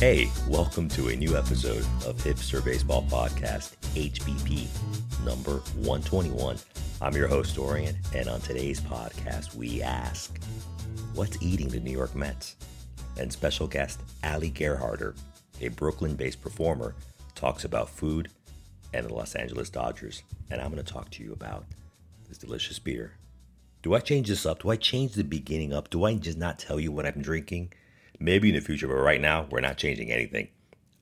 [0.00, 4.66] Hey, welcome to a new episode of Hipster Baseball Podcast, HBP
[5.26, 6.56] number 121.
[7.02, 10.42] I'm your host, Dorian, and on today's podcast, we ask
[11.12, 12.56] what's eating the New York Mets?
[13.18, 15.14] And special guest Aly Gerharter,
[15.60, 16.94] a Brooklyn based performer,
[17.34, 18.30] talks about food
[18.94, 20.22] and the Los Angeles Dodgers.
[20.50, 21.66] And I'm going to talk to you about
[22.26, 23.18] this delicious beer.
[23.82, 24.62] Do I change this up?
[24.62, 25.90] Do I change the beginning up?
[25.90, 27.74] Do I just not tell you what I'm drinking?
[28.22, 30.48] Maybe in the future, but right now, we're not changing anything.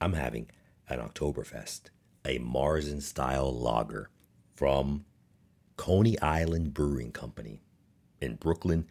[0.00, 0.48] I'm having
[0.88, 1.90] an Oktoberfest,
[2.24, 4.08] a Märzen style lager
[4.54, 5.04] from
[5.76, 7.60] Coney Island Brewing Company
[8.20, 8.86] in Brooklyn,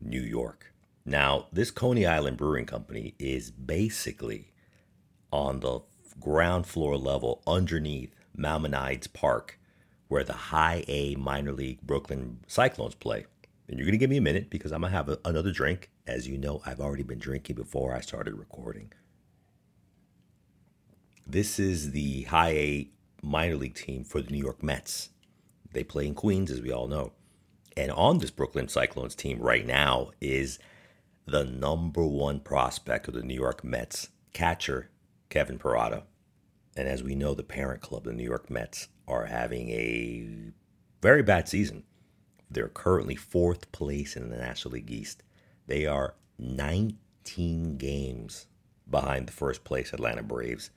[0.00, 0.72] New York.
[1.04, 4.52] Now, this Coney Island Brewing Company is basically
[5.32, 5.80] on the
[6.20, 9.58] ground floor level underneath Maimonides Park,
[10.06, 13.26] where the high A minor league Brooklyn Cyclones play.
[13.68, 15.50] And you're going to give me a minute because I'm going to have a, another
[15.50, 15.90] drink.
[16.06, 18.92] As you know, I've already been drinking before I started recording.
[21.26, 22.90] This is the high A
[23.22, 25.08] minor league team for the New York Mets.
[25.72, 27.12] They play in Queens, as we all know.
[27.74, 30.58] And on this Brooklyn Cyclones team right now is
[31.24, 34.90] the number one prospect of the New York Mets, catcher
[35.30, 36.02] Kevin Parada.
[36.76, 40.52] And as we know, the parent club, the New York Mets, are having a
[41.00, 41.84] very bad season.
[42.50, 45.22] They're currently fourth place in the National League East.
[45.66, 48.46] They are 19 games
[48.88, 50.70] behind the first place Atlanta Braves.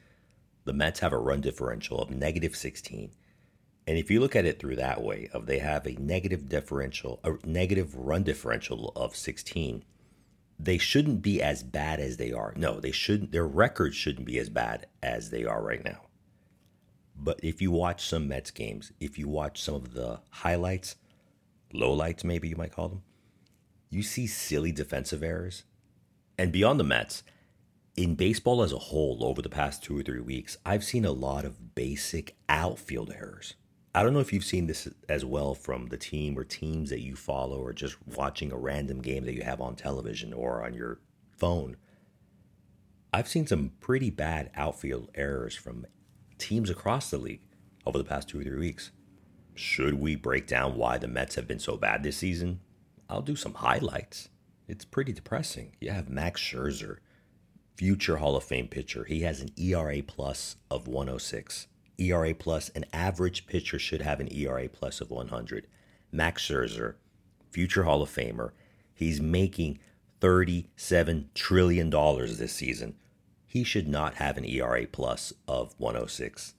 [0.65, 3.11] The Mets have a run differential of negative 16.
[3.87, 7.19] And if you look at it through that way, of they have a negative differential,
[7.23, 9.83] a negative run differential of 16,
[10.59, 12.53] they shouldn't be as bad as they are.
[12.57, 13.31] No, they shouldn't.
[13.31, 16.01] Their record shouldn't be as bad as they are right now.
[17.15, 20.95] But if you watch some Mets games, if you watch some of the highlights,
[21.73, 23.03] lowlights, maybe you might call them,
[23.89, 25.63] you see silly defensive errors.
[26.37, 27.23] And beyond the Mets,
[27.95, 31.11] in baseball as a whole, over the past two or three weeks, I've seen a
[31.11, 33.55] lot of basic outfield errors.
[33.95, 37.01] I don't know if you've seen this as well from the team or teams that
[37.01, 40.75] you follow, or just watching a random game that you have on television or on
[40.75, 40.99] your
[41.35, 41.77] phone.
[43.11, 45.87] I've seen some pretty bad outfield errors from
[46.37, 47.41] teams across the league
[47.85, 48.91] over the past two or three weeks.
[49.55, 52.59] Should we break down why the Mets have been so bad this season?
[53.09, 54.29] I'll do some highlights.
[54.67, 55.75] It's pretty depressing.
[55.79, 56.97] You have Max Scherzer,
[57.75, 59.05] future Hall of Fame pitcher.
[59.05, 61.67] He has an ERA plus of 106.
[61.99, 65.67] ERA plus, an average pitcher should have an ERA plus of 100.
[66.11, 66.95] Max Scherzer,
[67.49, 68.51] future Hall of Famer,
[68.93, 69.79] he's making
[70.21, 72.95] $37 trillion this season.
[73.45, 76.55] He should not have an ERA plus of 106.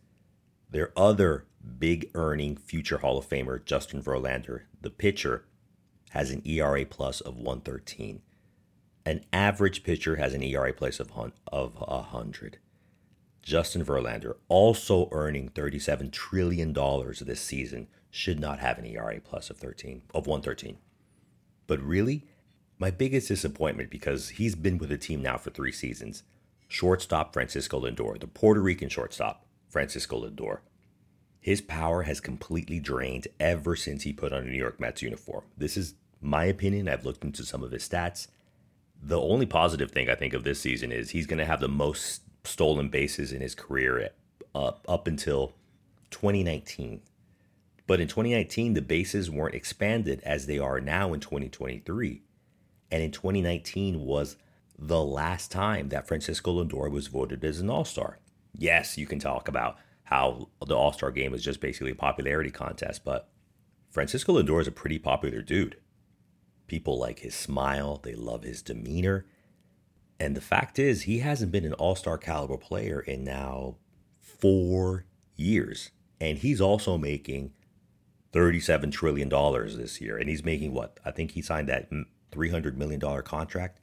[0.70, 1.46] Their other
[1.78, 5.44] big earning future Hall of Famer, Justin Verlander, the pitcher,
[6.10, 8.20] has an ERA plus of 113.
[9.04, 11.10] An average pitcher has an ERA plus of,
[11.50, 12.58] of 100.
[13.42, 19.56] Justin Verlander, also earning $37 trillion this season, should not have an ERA plus of
[19.56, 20.78] 13 of 113.
[21.66, 22.26] But really,
[22.78, 26.22] my biggest disappointment because he's been with the team now for three seasons.
[26.68, 30.58] Shortstop Francisco Lindor, the Puerto Rican shortstop Francisco Lindor.
[31.40, 35.44] His power has completely drained ever since he put on a New York Mets uniform.
[35.56, 36.88] This is my opinion.
[36.88, 38.26] I've looked into some of his stats.
[39.00, 41.68] The only positive thing I think of this season is he's going to have the
[41.68, 44.10] most stolen bases in his career
[44.54, 45.52] up up until
[46.10, 47.00] 2019.
[47.86, 52.22] But in 2019, the bases weren't expanded as they are now in 2023.
[52.90, 54.36] And in 2019 was
[54.78, 58.18] the last time that Francisco Lindor was voted as an All Star.
[58.56, 59.78] Yes, you can talk about
[60.10, 63.30] how the All Star game is just basically a popularity contest, but
[63.90, 65.76] Francisco Lindor is a pretty popular dude.
[66.66, 69.26] People like his smile, they love his demeanor,
[70.20, 73.76] and the fact is, he hasn't been an all star caliber player in now
[74.20, 75.90] four years.
[76.20, 77.52] And he's also making
[78.32, 80.16] $37 trillion this year.
[80.16, 80.98] And he's making what?
[81.04, 81.88] I think he signed that
[82.32, 83.80] $300 million contract.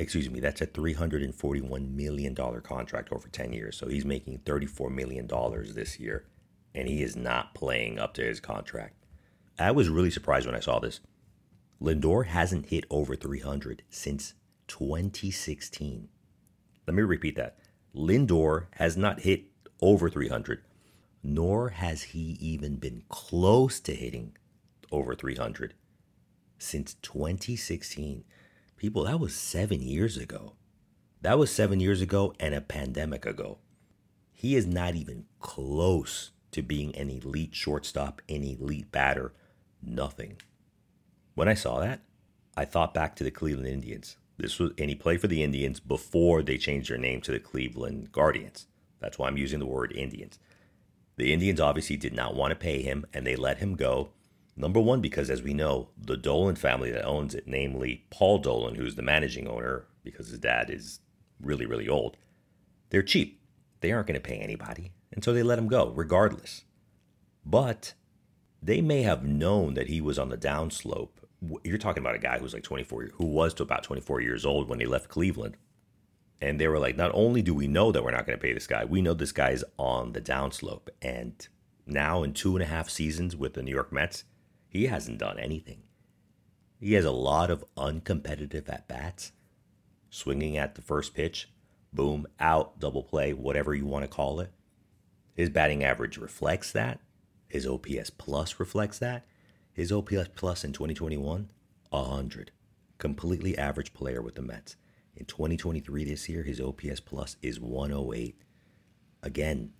[0.00, 3.76] Excuse me, that's a $341 million contract over 10 years.
[3.76, 5.28] So he's making $34 million
[5.74, 6.24] this year.
[6.74, 8.94] And he is not playing up to his contract.
[9.58, 11.00] I was really surprised when I saw this.
[11.82, 14.32] Lindor hasn't hit over 300 since
[14.68, 16.08] 2016.
[16.86, 17.58] Let me repeat that.
[17.94, 19.44] Lindor has not hit
[19.82, 20.62] over 300,
[21.22, 24.34] nor has he even been close to hitting
[24.90, 25.74] over 300
[26.58, 28.24] since 2016.
[28.80, 30.54] People, that was seven years ago.
[31.20, 33.58] That was seven years ago and a pandemic ago.
[34.32, 39.34] He is not even close to being an elite shortstop, an elite batter,
[39.82, 40.40] nothing.
[41.34, 42.00] When I saw that,
[42.56, 45.78] I thought back to the Cleveland Indians This was, and he played for the Indians
[45.78, 48.66] before they changed their name to the Cleveland Guardians.
[48.98, 50.38] That's why I'm using the word Indians.
[51.16, 54.12] The Indians obviously did not want to pay him, and they let him go.
[54.60, 58.74] Number one, because as we know, the Dolan family that owns it, namely Paul Dolan,
[58.74, 61.00] who's the managing owner, because his dad is
[61.40, 62.18] really, really old,
[62.90, 63.40] they're cheap.
[63.80, 64.92] They aren't going to pay anybody.
[65.12, 66.64] And so they let him go, regardless.
[67.44, 67.94] But
[68.62, 71.08] they may have known that he was on the downslope.
[71.64, 74.68] You're talking about a guy who's like 24, who was to about 24 years old
[74.68, 75.56] when they left Cleveland.
[76.42, 78.52] And they were like, not only do we know that we're not going to pay
[78.52, 80.88] this guy, we know this guy's on the downslope.
[81.00, 81.48] And
[81.86, 84.24] now, in two and a half seasons with the New York Mets,
[84.70, 85.82] he hasn't done anything.
[86.78, 89.32] He has a lot of uncompetitive at bats,
[90.08, 91.50] swinging at the first pitch,
[91.92, 94.52] boom, out, double play, whatever you want to call it.
[95.34, 97.00] His batting average reflects that.
[97.48, 99.26] His OPS plus reflects that.
[99.72, 101.50] His OPS plus in 2021,
[101.90, 102.50] 100.
[102.98, 104.76] Completely average player with the Mets.
[105.16, 108.40] In 2023 this year, his OPS plus is 108.
[109.22, 109.72] Again,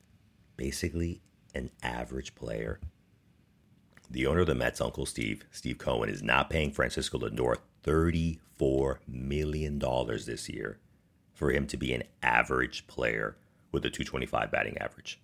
[0.56, 1.22] basically
[1.54, 2.81] an average player.
[4.10, 8.96] The owner of the Mets, Uncle Steve, Steve Cohen, is not paying Francisco Lindor $34
[9.06, 10.80] million this year
[11.32, 13.36] for him to be an average player
[13.70, 15.20] with a 225 batting average.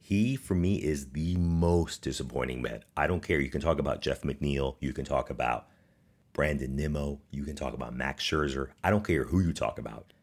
[0.00, 2.84] He, for me, is the most disappointing Met.
[2.96, 3.40] I don't care.
[3.40, 4.76] You can talk about Jeff McNeil.
[4.80, 5.68] You can talk about
[6.32, 7.20] Brandon Nimmo.
[7.30, 8.68] You can talk about Max Scherzer.
[8.82, 10.14] I don't care who you talk about.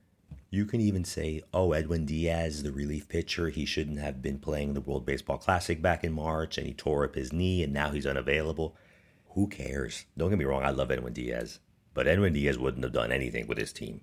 [0.56, 4.74] You can even say, oh, Edwin Diaz, the relief pitcher, he shouldn't have been playing
[4.74, 7.90] the World Baseball Classic back in March and he tore up his knee and now
[7.90, 8.74] he's unavailable.
[9.32, 10.06] Who cares?
[10.18, 11.60] Don't get me wrong, I love Edwin Diaz,
[11.94, 14.00] but Edwin Diaz wouldn't have done anything with his team.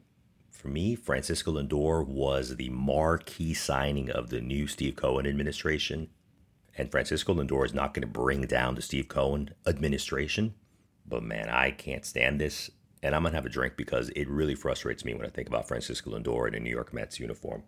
[0.51, 6.11] For me, Francisco Lindor was the marquee signing of the new Steve Cohen administration.
[6.77, 10.53] And Francisco Lindor is not going to bring down the Steve Cohen administration.
[11.07, 12.71] But man, I can't stand this.
[13.03, 15.67] And I'm to have a drink because it really frustrates me when I think about
[15.67, 17.65] Francisco Lindor in a New York Mets uniform.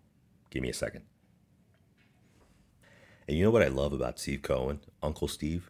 [0.49, 1.03] Give me a second.
[3.27, 5.69] And you know what I love about Steve Cohen, Uncle Steve?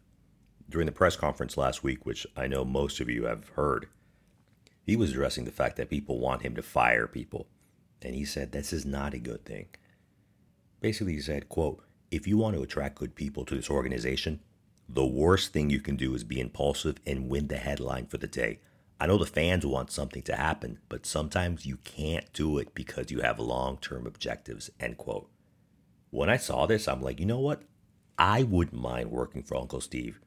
[0.70, 3.88] During the press conference last week, which I know most of you have heard,
[4.84, 7.48] he was addressing the fact that people want him to fire people.
[8.02, 9.68] And he said this is not a good thing.
[10.82, 14.42] Basically, he said, quote, if you want to attract good people to this organization,
[14.88, 18.28] the worst thing you can do is be impulsive and win the headline for the
[18.28, 18.60] day.
[19.00, 23.12] I know the fans want something to happen, but sometimes you can't do it because
[23.12, 24.70] you have long term objectives.
[24.80, 25.30] End quote.
[26.12, 27.64] When I saw this, I'm like, you know what?
[28.18, 30.22] I wouldn't mind working for Uncle Steve.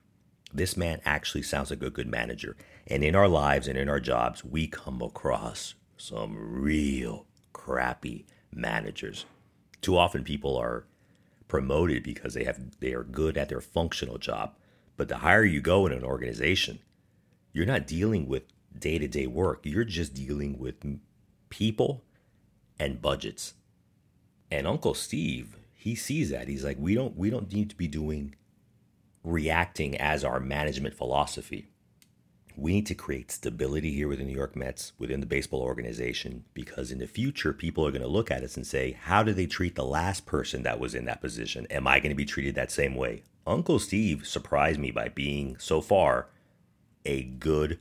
[0.53, 2.57] This man actually sounds like a good manager.
[2.87, 9.25] And in our lives and in our jobs, we come across some real crappy managers.
[9.81, 10.85] Too often people are
[11.49, 14.55] promoted because they have they are good at their functional job.
[14.97, 16.81] But the higher you go in an organization,
[17.53, 18.43] you're not dealing with
[18.81, 19.61] day-to-day work.
[19.65, 20.77] You're just dealing with
[21.51, 22.05] people
[22.79, 23.55] and budgets.
[24.51, 26.49] And Uncle Steve, he sees that.
[26.49, 28.35] He's like, we don't we don't need to be doing
[29.25, 31.69] reacting as our management philosophy
[32.59, 36.45] we need to create stability here with the New York Mets within the baseball organization
[36.55, 39.37] because in the future, people are going to look at us and say, How did
[39.37, 41.69] they treat the last person that was in that position?
[41.71, 43.23] Am I going to be treated that same way?
[43.47, 46.31] Uncle Steve surprised me by being, so far,
[47.05, 47.79] a good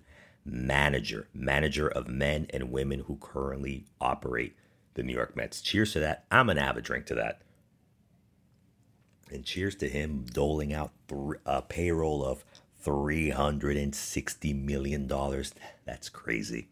[0.47, 4.55] manager, manager of men and women who currently operate
[4.93, 5.61] the New York Mets.
[5.61, 6.25] Cheers to that.
[6.31, 7.41] I'm to have a drink to that.
[9.29, 10.91] And cheers to him doling out
[11.45, 12.45] a payroll of
[12.85, 15.07] $360 million.
[15.85, 16.69] That's crazy.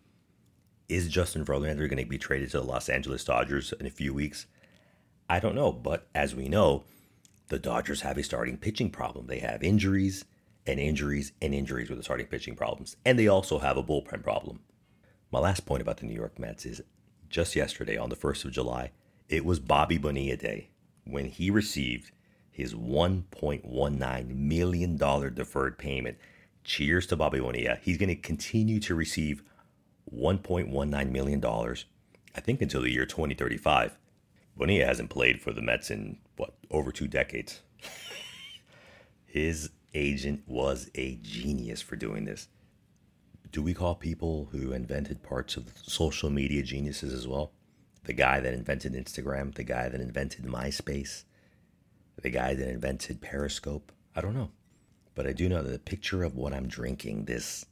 [0.88, 4.14] Is Justin Verlander going to be traded to the Los Angeles Dodgers in a few
[4.14, 4.46] weeks?
[5.30, 6.84] I don't know, but as we know,
[7.50, 9.28] the Dodgers have a starting pitching problem.
[9.28, 10.26] They have injuries
[10.68, 14.24] and injuries and injuries with the starting pitching problems, and they also have a bullpen
[14.24, 14.60] problem.
[15.32, 16.82] My last point about the New York Mets is
[17.30, 18.92] just yesterday, on the 1st of July,
[19.28, 20.70] it was Bobby Bonilla Day
[21.06, 22.12] when he received
[22.50, 26.18] his $1.19 million deferred payment.
[26.64, 27.78] Cheers to Bobby Bonilla.
[27.82, 29.44] He's going to continue to receive
[30.16, 33.98] $1.19 million, I think, until the year 2035.
[34.56, 37.62] Bonilla hasn't played for the Mets in, what, over two decades.
[39.26, 42.48] His agent was a genius for doing this.
[43.52, 47.52] Do we call people who invented parts of social media geniuses as well?
[48.04, 51.24] The guy that invented Instagram, the guy that invented MySpace,
[52.22, 53.92] the guy that invented Periscope?
[54.16, 54.52] I don't know.
[55.16, 57.66] But I do know that the picture of what I'm drinking this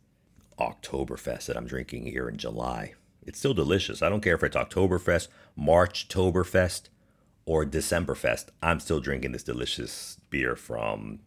[0.57, 4.01] Oktoberfest that I'm drinking here in July, it's still delicious.
[4.01, 6.83] I don't care if it's Oktoberfest, March Toberfest,
[7.45, 8.45] or Decemberfest.
[8.61, 11.19] I'm still drinking this delicious beer from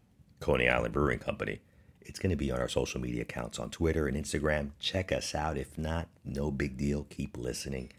[0.47, 1.59] Coney Island Brewing Company.
[2.01, 4.71] It's going to be on our social media accounts on Twitter and Instagram.
[4.79, 5.57] Check us out.
[5.57, 7.05] If not, no big deal.
[7.11, 7.91] Keep listening.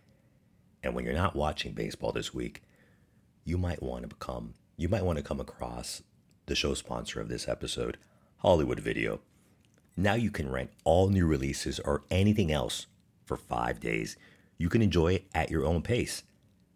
[0.82, 2.64] And when you're not watching baseball this week,
[3.44, 6.04] you might want to become, you might want to come across
[6.46, 7.98] the show sponsor of this episode,
[8.38, 9.20] Hollywood Video.
[9.98, 12.88] Now you can rent all new releases or anything else
[13.26, 14.16] for five days.
[14.58, 16.24] You can enjoy it at your own pace.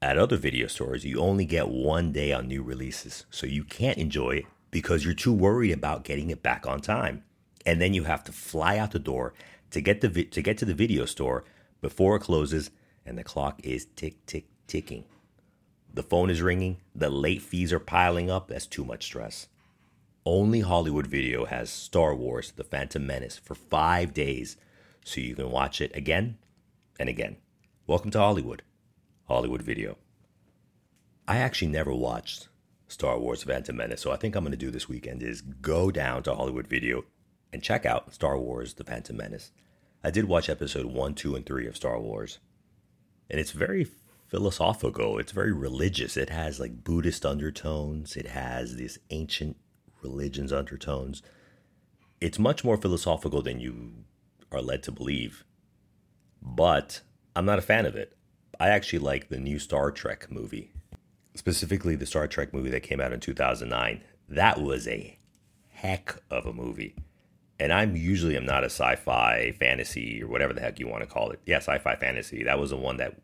[0.01, 3.97] At other video stores, you only get one day on new releases, so you can't
[3.97, 7.23] enjoy it because you're too worried about getting it back on time.
[7.65, 9.33] And then you have to fly out the door
[9.69, 11.43] to get the vi- to get to the video store
[11.81, 12.71] before it closes
[13.05, 15.03] and the clock is tick tick ticking.
[15.93, 19.47] The phone is ringing, the late fees are piling up, that's too much stress.
[20.25, 24.55] Only Hollywood Video has Star Wars The Phantom Menace for 5 days
[25.03, 26.37] so you can watch it again
[26.99, 27.37] and again.
[27.87, 28.61] Welcome to Hollywood.
[29.27, 29.97] Hollywood Video.
[31.27, 32.47] I actually never watched
[32.91, 34.01] Star Wars Phantom Menace.
[34.01, 37.05] So I think I'm going to do this weekend is go down to Hollywood Video
[37.53, 39.51] and check out Star Wars The Phantom Menace.
[40.03, 42.39] I did watch episode 1, 2, and 3 of Star Wars.
[43.29, 43.88] And it's very
[44.27, 45.17] philosophical.
[45.17, 46.17] It's very religious.
[46.17, 48.17] It has like Buddhist undertones.
[48.17, 49.57] It has these ancient
[50.01, 51.21] religions undertones.
[52.19, 54.05] It's much more philosophical than you
[54.51, 55.45] are led to believe.
[56.41, 57.01] But
[57.36, 58.17] I'm not a fan of it.
[58.60, 60.74] I actually like the new Star Trek movie
[61.41, 64.03] specifically the Star Trek movie that came out in 2009.
[64.29, 65.17] That was a
[65.69, 66.93] heck of a movie.
[67.60, 71.10] And I'm usually I'm not a sci-fi fantasy or whatever the heck you want to
[71.10, 71.39] call it.
[71.48, 72.43] Yeah, sci-fi fantasy.
[72.43, 73.19] That was the one that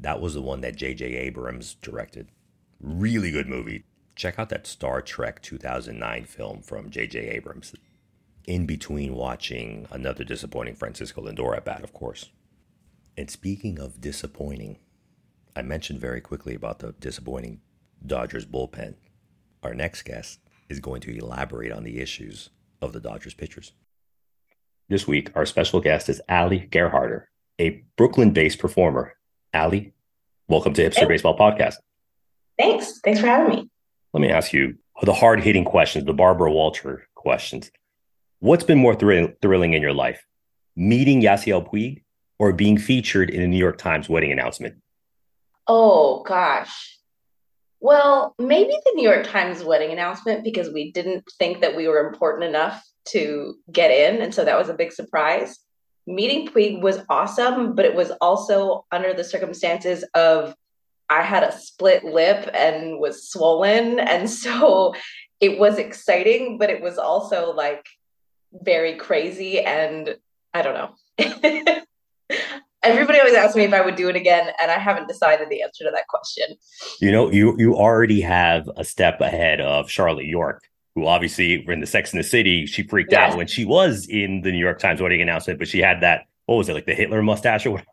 [0.00, 1.04] that was the one that J.J.
[1.04, 2.28] Abrams directed.
[2.80, 3.84] Really good movie.
[4.16, 7.18] Check out that Star Trek 2009 film from J.J.
[7.18, 7.74] Abrams.
[8.46, 12.30] In between watching another disappointing Francisco Lindor at bat, of course.
[13.14, 14.78] And speaking of disappointing,
[15.54, 17.60] I mentioned very quickly about the disappointing
[18.04, 18.94] Dodgers bullpen.
[19.62, 23.72] Our next guest is going to elaborate on the issues of the Dodgers pitchers.
[24.88, 27.24] This week, our special guest is Aly Gerharter,
[27.58, 29.14] a Brooklyn based performer.
[29.54, 29.92] Aly,
[30.48, 31.08] welcome to Hipster Thanks.
[31.08, 31.74] Baseball Podcast.
[32.58, 33.00] Thanks.
[33.04, 33.70] Thanks for having me.
[34.14, 37.70] Let me ask you the hard hitting questions, the Barbara Walter questions.
[38.40, 40.24] What's been more thrill- thrilling in your life?
[40.76, 42.02] Meeting Yasiel Puig
[42.38, 44.76] or being featured in a New York Times wedding announcement?
[45.66, 46.98] Oh gosh.
[47.80, 52.06] Well, maybe the New York Times wedding announcement because we didn't think that we were
[52.06, 54.22] important enough to get in.
[54.22, 55.58] And so that was a big surprise.
[56.06, 60.54] Meeting Puig was awesome, but it was also under the circumstances of
[61.10, 63.98] I had a split lip and was swollen.
[63.98, 64.94] And so
[65.40, 67.84] it was exciting, but it was also like
[68.52, 69.60] very crazy.
[69.60, 70.16] And
[70.54, 70.74] I don't
[71.18, 71.82] know.
[72.82, 75.62] everybody always asks me if I would do it again, and I haven't decided the
[75.62, 76.56] answer to that question.
[77.00, 81.80] You know, you you already have a step ahead of Charlotte York, who obviously in
[81.80, 84.78] the Sex in the City, she freaked out when she was in the New York
[84.78, 87.72] Times wedding announcement, but she had that what was it like the Hitler mustache or
[87.72, 87.88] whatever.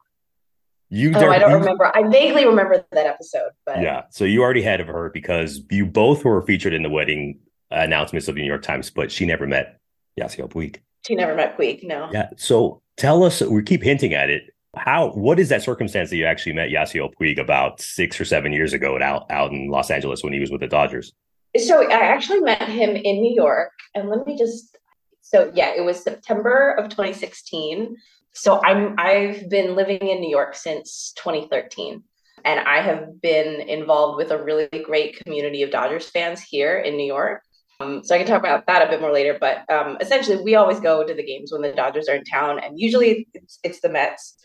[0.91, 1.95] You oh, I don't you, remember.
[1.95, 4.03] I vaguely remember that episode, but yeah.
[4.09, 8.27] So you already ahead of her because you both were featured in the wedding announcements
[8.27, 9.79] of the New York Times, but she never met
[10.19, 10.77] Yasiel Puig.
[11.05, 11.83] She never met Puig.
[11.83, 12.09] No.
[12.11, 12.29] Yeah.
[12.37, 13.41] So tell us.
[13.41, 17.11] We keep hinting at it how what is that circumstance that you actually met Yasiel
[17.19, 20.51] Puig about six or seven years ago out out in Los Angeles when he was
[20.51, 21.11] with the Dodgers?
[21.57, 24.77] So I actually met him in New York, and let me just
[25.21, 27.95] so yeah, it was September of 2016.
[28.33, 32.03] So I'm I've been living in New York since 2013.
[32.45, 36.95] And I have been involved with a really great community of Dodgers fans here in
[36.95, 37.41] New York.
[37.81, 39.37] Um, so I can talk about that a bit more later.
[39.39, 42.59] But um, essentially, we always go to the games when the Dodgers are in town,
[42.59, 44.35] and usually it's, it's the Mets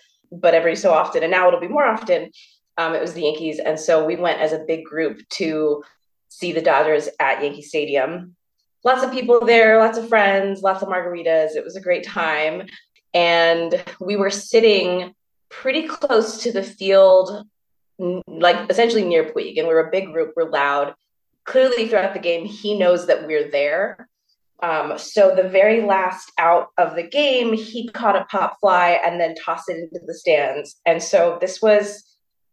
[0.41, 2.31] but every so often, and now it'll be more often,
[2.77, 3.59] um, it was the Yankees.
[3.59, 5.83] And so we went as a big group to
[6.29, 8.37] see the Dodgers at Yankee Stadium.
[8.83, 11.57] Lots of people there, lots of friends, lots of margaritas.
[11.57, 12.67] It was a great time.
[13.15, 15.15] And we were sitting
[15.49, 17.47] pretty close to the field,
[18.27, 19.59] like essentially near Puig.
[19.59, 20.95] And we're a big group, we're loud.
[21.45, 24.09] Clearly, throughout the game, he knows that we're there.
[24.65, 29.21] Um, so the very last out of the game, he caught a pop fly and
[29.21, 30.81] then tossed it into the stands.
[30.87, 32.03] And so this was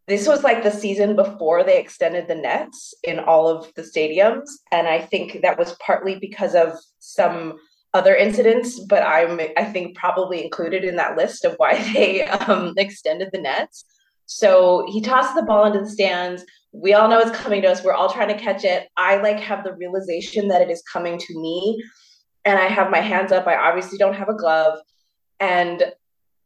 [0.07, 4.49] this was like the season before they extended the nets in all of the stadiums,
[4.71, 7.59] and I think that was partly because of some
[7.93, 12.73] other incidents, but I'm I think probably included in that list of why they um,
[12.77, 13.85] extended the nets.
[14.33, 16.45] So he tosses the ball into the stands.
[16.71, 17.83] We all know it's coming to us.
[17.83, 18.87] We're all trying to catch it.
[18.95, 21.83] I like have the realization that it is coming to me.
[22.45, 23.45] And I have my hands up.
[23.45, 24.79] I obviously don't have a glove.
[25.41, 25.83] And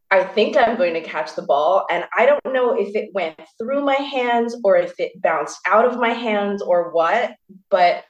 [0.10, 1.86] I think I'm going to catch the ball.
[1.92, 5.86] And I don't know if it went through my hands or if it bounced out
[5.86, 7.36] of my hands or what.
[7.70, 8.04] But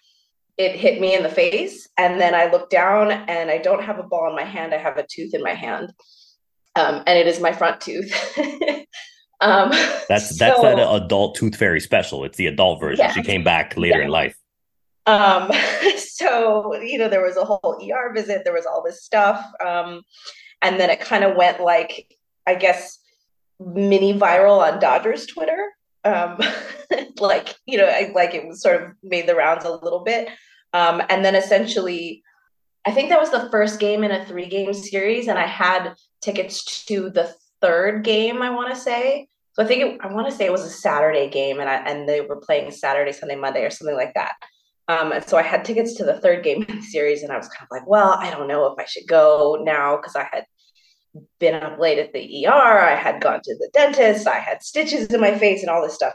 [0.58, 1.90] it hit me in the face.
[1.98, 4.74] And then I look down and I don't have a ball in my hand.
[4.74, 5.92] I have a tooth in my hand.
[6.78, 8.14] Um, and it is my front tooth.
[9.42, 9.70] um,
[10.10, 12.24] that's that's so, that adult tooth fairy special.
[12.24, 13.06] It's the adult version.
[13.06, 13.14] Yeah.
[13.14, 14.06] She came back later yeah.
[14.06, 14.36] in life.
[15.06, 15.52] Um,
[15.98, 18.44] so you know, there was a whole ER visit.
[18.44, 20.02] There was all this stuff, um,
[20.62, 22.16] and then it kind of went like,
[22.48, 23.00] I guess,
[23.60, 25.72] mini viral on Dodgers Twitter.
[26.04, 26.40] Um,
[27.20, 30.30] like you know, I, like it was sort of made the rounds a little bit,
[30.74, 32.24] um, and then essentially,
[32.86, 35.94] I think that was the first game in a three game series, and I had
[36.22, 38.42] tickets to the third game.
[38.42, 39.28] I want to say.
[39.54, 41.76] So I think it, I want to say it was a Saturday game, and I,
[41.76, 44.34] and they were playing Saturday, Sunday, Monday, or something like that.
[44.88, 47.38] Um, and so I had tickets to the third game in the series, and I
[47.38, 50.28] was kind of like, well, I don't know if I should go now because I
[50.32, 50.46] had
[51.40, 55.08] been up late at the ER, I had gone to the dentist, I had stitches
[55.08, 56.14] in my face, and all this stuff.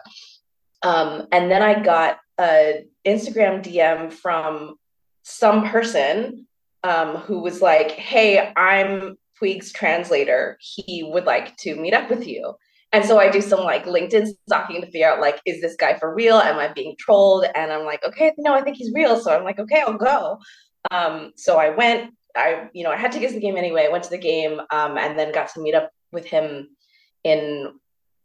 [0.82, 4.76] Um, and then I got a Instagram DM from
[5.22, 6.46] some person
[6.82, 10.58] um, who was like, "Hey, I'm Puig's translator.
[10.60, 12.54] He would like to meet up with you."
[12.92, 15.96] And so I do some like LinkedIn stalking to figure out like, is this guy
[15.96, 16.36] for real?
[16.36, 17.46] Am I being trolled?
[17.54, 19.20] And I'm like, okay, no, I think he's real.
[19.20, 20.38] So I'm like, okay, I'll go.
[20.90, 22.14] Um, so I went.
[22.36, 23.86] I, you know, I had tickets to the game anyway.
[23.86, 26.68] I went to the game um, and then got to meet up with him
[27.24, 27.72] in.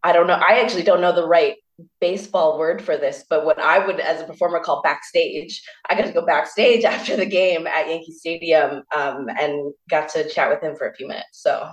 [0.04, 0.36] I don't know.
[0.36, 1.56] I actually don't know the right
[2.00, 5.62] baseball word for this, but what I would, as a performer, call backstage.
[5.90, 10.30] I got to go backstage after the game at Yankee Stadium um, and got to
[10.30, 11.42] chat with him for a few minutes.
[11.42, 11.70] So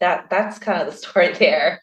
[0.00, 1.80] that that's kind of the story there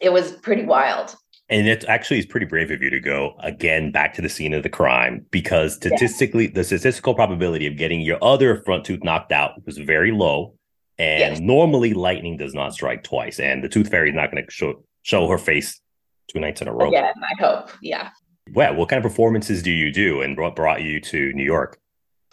[0.00, 1.14] it was pretty wild.
[1.50, 4.52] And it actually is pretty brave of you to go again back to the scene
[4.52, 9.32] of the crime because statistically, the statistical probability of getting your other front tooth knocked
[9.32, 10.54] out was very low.
[10.98, 11.40] And yes.
[11.40, 14.84] normally, lightning does not strike twice, and the tooth fairy is not going to show
[15.02, 15.80] show her face
[16.28, 16.90] two nights in a row.
[16.90, 17.70] Yeah, I hope.
[17.82, 18.10] Yeah.
[18.54, 21.78] Well, what kind of performances do you do, and what brought you to New York?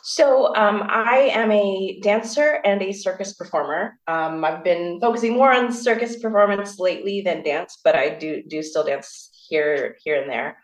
[0.08, 3.98] So um, I am a dancer and a circus performer.
[4.08, 8.62] Um, I've been focusing more on circus performance lately than dance, but I do do
[8.62, 10.58] still dance here here and there.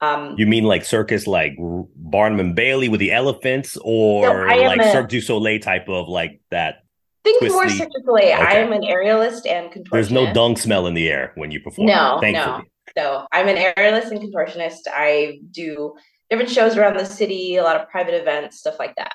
[0.00, 4.80] Um, you mean like circus, like Barnum and Bailey with the elephants, or no, like
[4.80, 6.84] a, Cirque du Soleil type of like that?
[7.24, 7.54] Think twisty...
[7.54, 8.34] more Cirque du Soleil.
[8.34, 8.42] Okay.
[8.42, 9.90] I am an aerialist and contortionist.
[9.92, 11.86] There's no dung smell in the air when you perform.
[11.86, 12.58] No, thankfully.
[12.58, 12.64] no.
[12.96, 14.80] So I'm an aerialist and contortionist.
[14.88, 15.94] I do
[16.30, 19.12] different shows around the city, a lot of private events, stuff like that.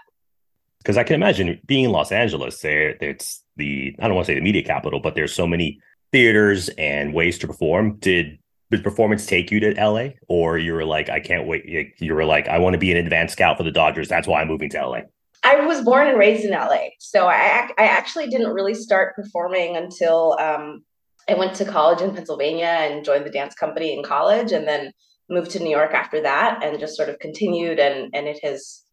[0.79, 4.31] Because I can imagine being in Los Angeles, there it's the I don't want to
[4.31, 5.79] say the media capital, but there's so many
[6.11, 7.97] theaters and ways to perform.
[7.99, 8.37] Did
[8.69, 11.93] did performance take you to LA, or you were like, I can't wait?
[11.99, 14.09] You were like, I want to be an advanced scout for the Dodgers.
[14.09, 14.99] That's why I'm moving to LA.
[15.43, 19.77] I was born and raised in LA, so I I actually didn't really start performing
[19.77, 20.83] until um,
[21.29, 24.91] I went to college in Pennsylvania and joined the dance company in college, and then
[25.29, 27.79] moved to New York after that and just sort of continued.
[27.79, 28.83] And and it has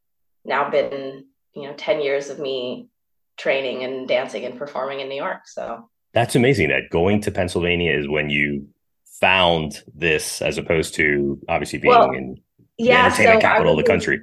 [0.45, 2.88] now been you know 10 years of me
[3.37, 5.40] training and dancing and performing in New York.
[5.47, 8.69] So that's amazing that going to Pennsylvania is when you
[9.21, 12.40] found this as opposed to obviously being well, in
[12.79, 14.21] yeah, the entertainment so capital of the country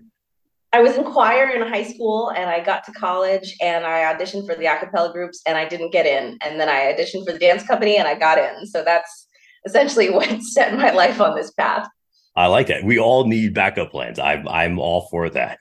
[0.77, 4.45] I was in choir in high school and I got to college and I auditioned
[4.45, 6.37] for the a acapella groups and I didn't get in.
[6.45, 8.63] And then I auditioned for the dance company and I got in.
[8.67, 9.27] So that's
[9.65, 11.87] essentially what set my life on this path.
[12.35, 12.83] I like that.
[12.83, 14.19] We all need backup plans.
[14.19, 15.57] I'm I'm all for that.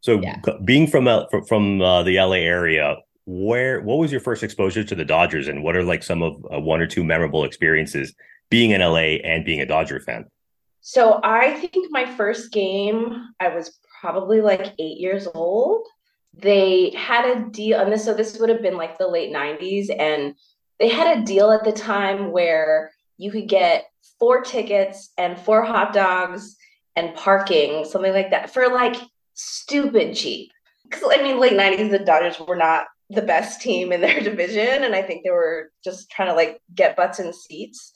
[0.00, 0.38] So yeah.
[0.62, 4.94] being from uh, from uh, the LA area, where what was your first exposure to
[4.94, 8.14] the Dodgers, and what are like some of uh, one or two memorable experiences
[8.50, 10.26] being in LA and being a Dodger fan?
[10.82, 15.86] So I think my first game, I was probably like eight years old.
[16.34, 19.88] They had a deal, and this so this would have been like the late '90s,
[19.96, 20.34] and
[20.78, 23.86] they had a deal at the time where you could get
[24.18, 26.56] four tickets and four hot dogs
[26.96, 28.96] and parking, something like that, for like
[29.34, 30.50] stupid cheap.
[30.84, 34.84] Because I mean, late '90s, the Dodgers were not the best team in their division,
[34.84, 37.92] and I think they were just trying to like get butts in seats.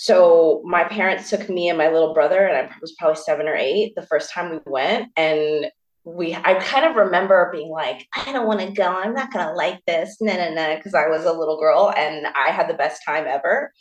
[0.00, 3.56] So my parents took me and my little brother, and I was probably seven or
[3.56, 5.72] eight the first time we went, and
[6.04, 8.84] we I kind of remember being like, I don't want to go.
[8.84, 10.18] I'm not gonna like this.
[10.20, 13.26] No, no, no, because I was a little girl and I had the best time
[13.26, 13.72] ever.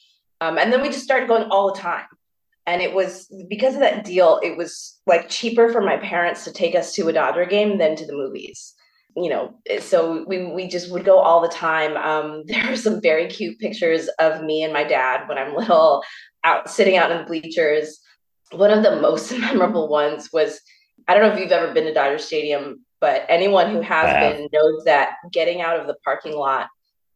[0.41, 2.07] Um, and then we just started going all the time.
[2.65, 6.51] And it was because of that deal, it was like cheaper for my parents to
[6.51, 8.73] take us to a Dodger game than to the movies.
[9.15, 11.97] You know, so we we just would go all the time.
[11.97, 16.03] Um, there are some very cute pictures of me and my dad when I'm little,
[16.43, 17.99] out sitting out in the bleachers.
[18.51, 20.59] One of the most memorable ones was
[21.07, 24.49] I don't know if you've ever been to Dodger Stadium, but anyone who has been
[24.51, 26.67] knows that getting out of the parking lot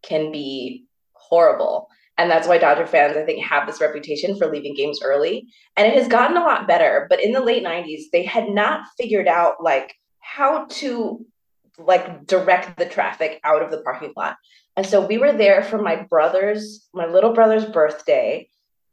[0.03, 4.75] can be horrible And that's why Dodger fans, I think, have this reputation for leaving
[4.75, 5.47] games early.
[5.77, 7.07] And it has gotten a lot better.
[7.09, 11.25] But in the late 90s, they had not figured out like how to
[11.77, 14.37] like direct the traffic out of the parking lot.
[14.77, 18.49] And so we were there for my brother's, my little brother's birthday.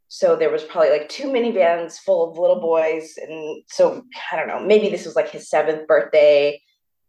[0.07, 3.13] So there was probably like two minivans full of little boys.
[3.17, 6.61] And so I don't know, maybe this was like his seventh birthday.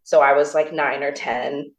[0.05, 1.73] So I was like nine or 10.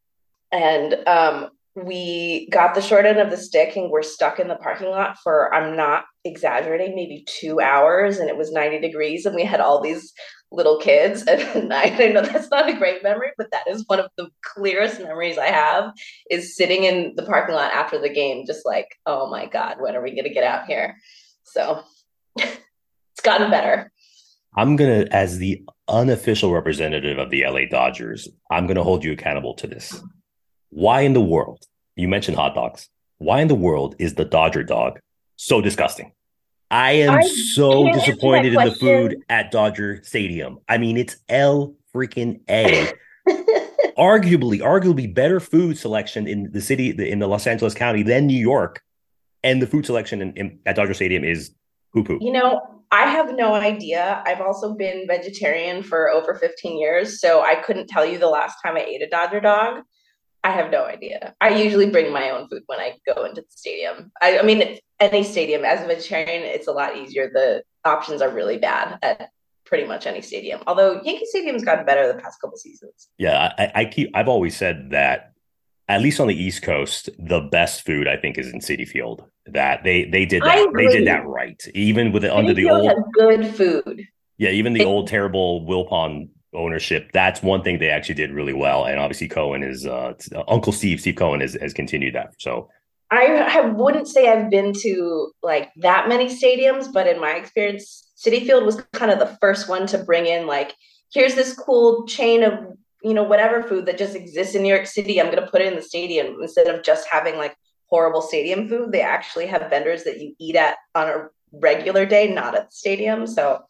[0.51, 4.55] And um, we got the short end of the stick and we're stuck in the
[4.55, 8.17] parking lot for, I'm not exaggerating, maybe two hours.
[8.17, 9.25] And it was 90 degrees.
[9.25, 10.11] And we had all these
[10.51, 11.23] little kids.
[11.27, 14.29] And I, I know that's not a great memory, but that is one of the
[14.43, 15.93] clearest memories I have
[16.29, 19.95] is sitting in the parking lot after the game, just like, oh my God, when
[19.95, 20.97] are we going to get out here?
[21.43, 21.83] So
[22.37, 23.91] it's gotten better.
[24.55, 29.03] I'm going to, as the unofficial representative of the LA Dodgers, I'm going to hold
[29.03, 30.01] you accountable to this.
[30.69, 34.63] Why in the world, you mentioned hot dogs, why in the world is the Dodger
[34.63, 34.99] dog
[35.35, 36.11] so disgusting?
[36.71, 40.57] I am I so disappointed in the food at Dodger Stadium.
[40.69, 42.93] I mean, it's L freaking A.
[43.97, 48.39] arguably, arguably better food selection in the city in the Los Angeles County than New
[48.39, 48.81] York,
[49.43, 51.53] and the food selection in, in, at Dodger Stadium is
[51.93, 52.17] poo poo.
[52.21, 54.23] You know, I have no idea.
[54.25, 58.57] I've also been vegetarian for over 15 years, so I couldn't tell you the last
[58.63, 59.83] time I ate a Dodger dog.
[60.43, 61.35] I have no idea.
[61.39, 64.11] I usually bring my own food when I go into the stadium.
[64.21, 67.29] I, I mean, any stadium as a vegetarian, it's a lot easier.
[67.31, 69.29] The options are really bad at
[69.65, 70.61] pretty much any stadium.
[70.65, 73.09] Although Yankee Stadium's gotten better the past couple seasons.
[73.17, 74.09] Yeah, I, I keep.
[74.15, 75.33] I've always said that
[75.87, 79.23] at least on the East Coast, the best food I think is in Citi Field.
[79.45, 81.61] That they they did that they did that right.
[81.73, 84.07] Even with it under the old good food.
[84.37, 87.11] Yeah, even the it, old terrible Wilpon ownership.
[87.13, 88.85] That's one thing they actually did really well.
[88.85, 90.13] And obviously Cohen is uh,
[90.47, 92.33] Uncle Steve, Steve Cohen has, has continued that.
[92.39, 92.69] So
[93.09, 98.09] I, I wouldn't say I've been to like that many stadiums, but in my experience,
[98.17, 100.75] Citi Field was kind of the first one to bring in like,
[101.13, 102.53] here's this cool chain of,
[103.03, 105.19] you know, whatever food that just exists in New York City.
[105.19, 107.55] I'm going to put it in the stadium instead of just having like
[107.87, 108.91] horrible stadium food.
[108.91, 112.75] They actually have vendors that you eat at on a regular day, not at the
[112.75, 113.27] stadium.
[113.27, 113.61] So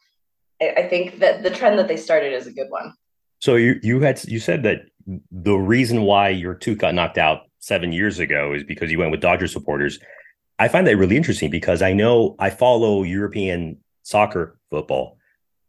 [0.62, 2.94] I think that the trend that they started is a good one.
[3.40, 4.84] So you you had you said that
[5.32, 9.12] the reason why your tooth got knocked out seven years ago is because you went
[9.12, 10.00] with Dodger supporters.
[10.60, 15.18] I find that really interesting because I know I follow European soccer football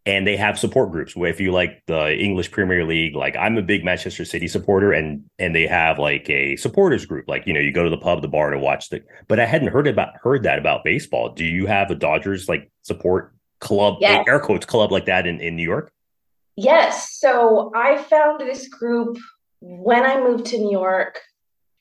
[0.05, 3.57] and they have support groups where if you like the English Premier League, like I'm
[3.57, 7.27] a big Manchester City supporter and and they have like a supporters group.
[7.29, 9.47] Like, you know, you go to the pub, the bar to watch the but I
[9.47, 11.33] hadn't heard about heard that about baseball.
[11.33, 14.25] Do you have a Dodgers like support club, yes.
[14.29, 15.90] air quotes club like that in, in New York?
[16.57, 17.18] Yes.
[17.18, 19.16] So I found this group
[19.61, 21.20] when I moved to New York.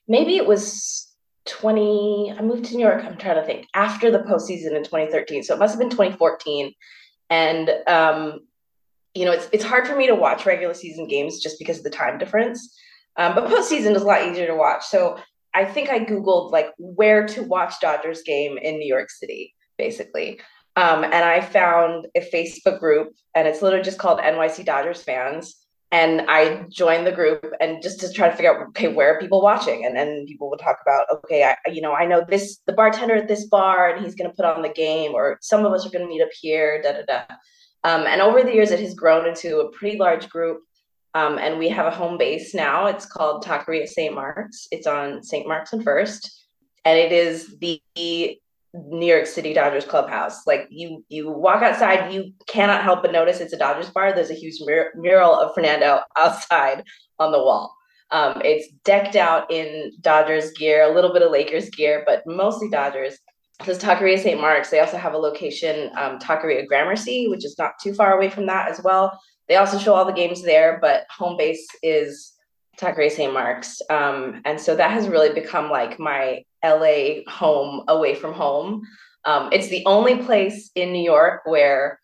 [0.07, 1.11] Maybe it was
[1.47, 5.43] 20, I moved to New York, I'm trying to think, after the postseason in 2013.
[5.43, 6.71] So it must have been 2014.
[7.29, 8.41] And um,
[9.13, 11.83] you know, it's it's hard for me to watch regular season games just because of
[11.83, 12.77] the time difference.
[13.17, 14.85] Um, but postseason is a lot easier to watch.
[14.85, 15.17] So
[15.53, 20.39] I think I Googled like where to watch Dodgers game in New York City, basically.
[20.75, 25.57] Um, and I found a Facebook group, and it's literally just called NYC Dodgers fans.
[25.93, 29.19] And I joined the group, and just to try to figure out, okay, where are
[29.19, 29.86] people watching?
[29.86, 33.15] And then people would talk about, okay, I, you know, I know this the bartender
[33.15, 35.86] at this bar, and he's going to put on the game, or some of us
[35.86, 37.36] are going to meet up here, da da da.
[37.84, 40.62] Um, and over the years, it has grown into a pretty large group.
[41.13, 42.86] Um, and we have a home base now.
[42.86, 44.15] It's called Taqueria St.
[44.15, 44.67] Mark's.
[44.71, 45.45] It's on St.
[45.45, 46.47] Mark's and First,
[46.86, 47.81] and it is the
[48.73, 50.47] New York City Dodgers clubhouse.
[50.47, 54.13] Like you, you walk outside, you cannot help but notice it's a Dodgers bar.
[54.13, 56.84] There's a huge mur- mural of Fernando outside
[57.19, 57.75] on the wall.
[58.12, 62.69] Um, it's decked out in Dodgers gear, a little bit of Lakers gear, but mostly
[62.69, 63.17] Dodgers.
[63.65, 64.41] This Taqueria St.
[64.41, 64.69] Mark's.
[64.69, 68.47] They also have a location, um, Taqueria Gramercy, which is not too far away from
[68.47, 69.17] that as well.
[69.47, 72.34] They also show all the games there, but home base is
[72.79, 73.34] Taqueria St.
[73.34, 73.81] Mark's.
[73.89, 78.84] Um, and so that has really become like my LA home away from home.
[79.26, 82.00] Um, it's the only place in New York where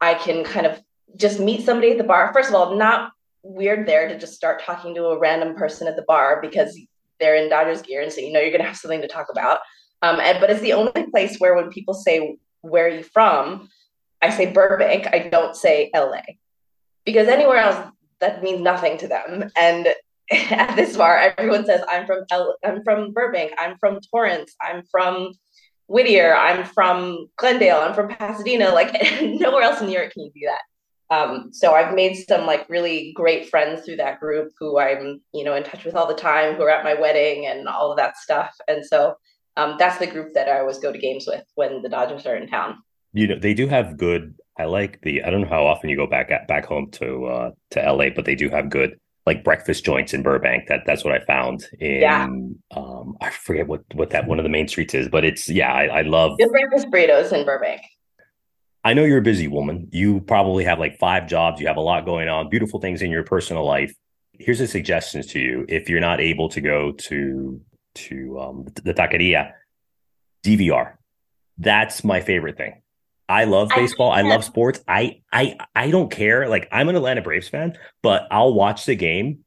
[0.00, 0.80] I can kind of
[1.16, 2.32] just meet somebody at the bar.
[2.32, 5.96] First of all, not weird there to just start talking to a random person at
[5.96, 6.78] the bar because
[7.20, 9.28] they're in Dodgers gear and so you know you're going to have something to talk
[9.30, 9.60] about.
[10.02, 13.68] Um, and, but it's the only place where when people say, Where are you from?
[14.20, 16.22] I say Burbank, I don't say LA
[17.04, 19.50] because anywhere else that means nothing to them.
[19.56, 19.88] And
[20.50, 22.24] at this bar, everyone says, I'm from
[22.64, 25.32] I'm from Burbank, I'm from Torrance, I'm from
[25.86, 28.70] Whittier, I'm from Glendale, I'm from Pasadena.
[28.70, 30.62] Like nowhere else in New York can you do that.
[31.08, 35.44] Um, so I've made some like really great friends through that group who I'm, you
[35.44, 37.96] know, in touch with all the time, who are at my wedding and all of
[37.98, 38.52] that stuff.
[38.66, 39.14] And so
[39.56, 42.36] um, that's the group that I always go to games with when the Dodgers are
[42.36, 42.78] in town.
[43.12, 44.34] You know, they do have good.
[44.58, 45.22] I like the.
[45.22, 48.10] I don't know how often you go back at, back home to uh, to LA,
[48.10, 50.68] but they do have good like breakfast joints in Burbank.
[50.68, 52.00] That that's what I found in.
[52.00, 52.24] Yeah.
[52.24, 55.72] Um, I forget what what that one of the main streets is, but it's yeah.
[55.72, 57.82] I, I love Good breakfast burritos in Burbank.
[58.84, 59.88] I know you're a busy woman.
[59.90, 61.60] You probably have like five jobs.
[61.60, 63.92] You have a lot going on, beautiful things in your personal life.
[64.32, 67.60] Here's a suggestion to you: if you're not able to go to
[67.96, 69.52] to um, the taqueria,
[70.44, 70.94] DVR.
[71.58, 72.82] That's my favorite thing.
[73.28, 74.12] I love baseball.
[74.12, 74.80] I, can't- love sports.
[74.86, 76.48] I I I don't care.
[76.48, 79.40] Like I'm an Atlanta Braves fan, but I'll watch the game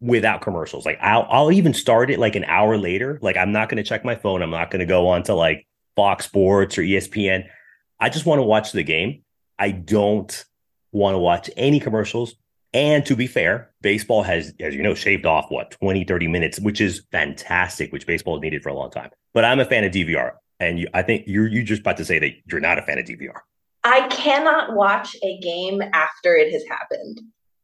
[0.00, 0.86] without commercials.
[0.86, 3.18] Like I'll I'll even start it like an hour later.
[3.22, 4.42] Like I'm not going to check my phone.
[4.42, 7.44] I'm not going to go on to like Fox Sports or ESPN.
[8.00, 9.22] I just want to watch the game.
[9.58, 10.44] I don't
[10.92, 12.34] want to watch any commercials.
[12.74, 16.60] And to be fair, baseball has, as you know, shaved off what 20, 30 minutes,
[16.60, 19.10] which is fantastic, which baseball has needed for a long time.
[19.32, 20.32] But I'm a fan of DVR.
[20.58, 22.98] And you, I think you're you just about to say that you're not a fan
[22.98, 23.40] of DVR.
[23.84, 27.20] I cannot watch a game after it has happened.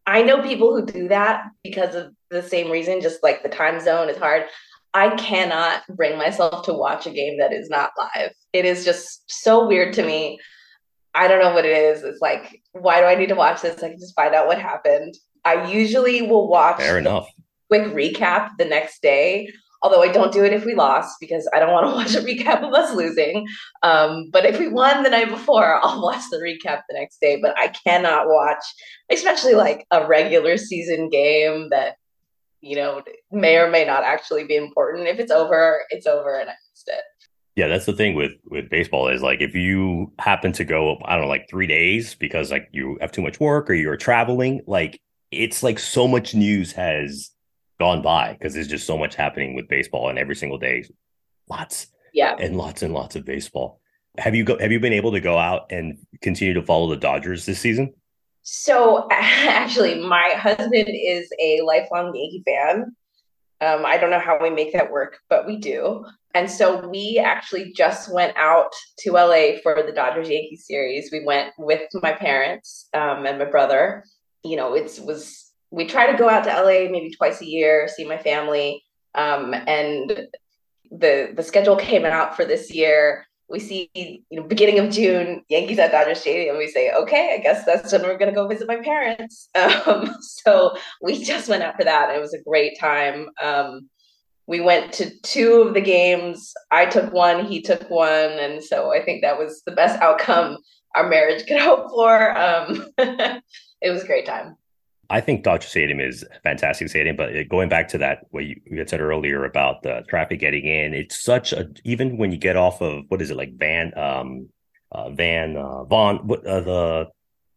[0.07, 3.81] I know people who do that because of the same reason, just like the time
[3.81, 4.45] zone is hard.
[4.95, 8.33] I cannot bring myself to watch a game that is not live.
[8.53, 10.39] It is just so weird to me.
[11.15, 12.03] I don't know what it is.
[12.03, 13.83] It's like, why do I need to watch this?
[13.83, 15.15] I can just find out what happened.
[15.45, 17.29] I usually will watch Fair enough.
[17.69, 19.51] quick recap the next day.
[19.83, 22.27] Although I don't do it if we lost because I don't want to watch a
[22.27, 23.47] recap of us losing.
[23.83, 27.39] Um, but if we won the night before, I'll watch the recap the next day.
[27.41, 28.65] But I cannot watch,
[29.11, 31.97] especially like a regular season game that,
[32.61, 35.09] you know, may or may not actually be important.
[35.09, 37.03] If it's over, it's over and I missed it.
[37.55, 41.15] Yeah, that's the thing with with baseball is like if you happen to go, I
[41.15, 44.63] don't know, like three days because like you have too much work or you're traveling,
[44.67, 44.99] like
[45.31, 47.32] it's like so much news has
[47.83, 50.85] gone by because there's just so much happening with baseball and every single day,
[51.51, 52.37] lots Yeah.
[52.39, 53.81] and lots and lots of baseball.
[54.19, 54.57] Have you go?
[54.61, 57.93] Have you been able to go out and continue to follow the Dodgers this season?
[58.43, 62.95] So actually, my husband is a lifelong Yankee fan.
[63.61, 66.05] Um, I don't know how we make that work, but we do.
[66.35, 71.11] And so we actually just went out to LA for the Dodgers Yankees series.
[71.11, 74.05] We went with my parents um, and my brother.
[74.45, 75.42] You know, it was
[75.73, 78.85] we try to go out to LA maybe twice a year, see my family.
[79.15, 80.29] Um, and
[80.91, 85.45] the the schedule came out for this year we see you know beginning of June
[85.49, 86.57] Yankees at Dodger Stadium.
[86.57, 89.49] We say, okay, I guess that's when we're gonna go visit my parents.
[89.87, 92.15] Um, so we just went out for that.
[92.15, 93.29] It was a great time.
[93.41, 93.89] Um,
[94.47, 96.53] we went to two of the games.
[96.71, 100.59] I took one, he took one, and so I think that was the best outcome
[100.95, 102.37] our marriage could hope for.
[102.37, 104.57] Um, it was a great time.
[105.11, 108.61] I think Dodger Stadium is a fantastic stadium, but going back to that, what you,
[108.77, 112.57] had said earlier about the traffic getting in, it's such a even when you get
[112.57, 114.49] off of what is it like Van um
[114.91, 117.09] uh, Van uh, Vaughn what uh, the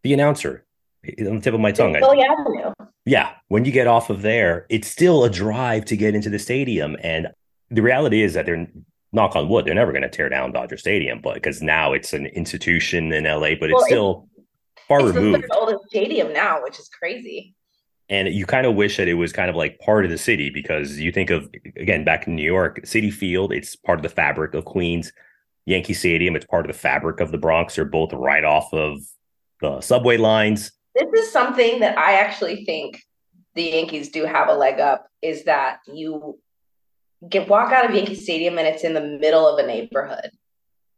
[0.03, 0.65] the announcer
[1.19, 1.95] on the tip of my tongue.
[1.95, 2.73] I- Philly Avenue.
[3.05, 6.39] yeah, when you get off of there, it's still a drive to get into the
[6.39, 7.27] stadium, and
[7.69, 8.67] the reality is that they're
[9.11, 12.11] knock on wood, they're never going to tear down Dodger Stadium, but because now it's
[12.13, 14.27] an institution in LA, but Well, it's still
[14.87, 15.41] far It's the removed.
[15.43, 17.53] third oldest stadium now, which is crazy.
[18.09, 20.49] and you kind of wish that it was kind of like part of the city
[20.51, 24.09] because you think of again back in New York, Citi Field, it's part of the
[24.09, 25.11] fabric of Queens.
[25.67, 27.75] Yankee Stadium, it's part of the fabric of the Bronx.
[27.75, 28.99] They're both right off of
[29.61, 30.71] the subway lines.
[30.93, 33.01] this is something that I actually think
[33.55, 36.37] the Yankees do have a leg up is that you
[37.27, 40.29] get walk out of Yankee Stadium and it's in the middle of a neighborhood.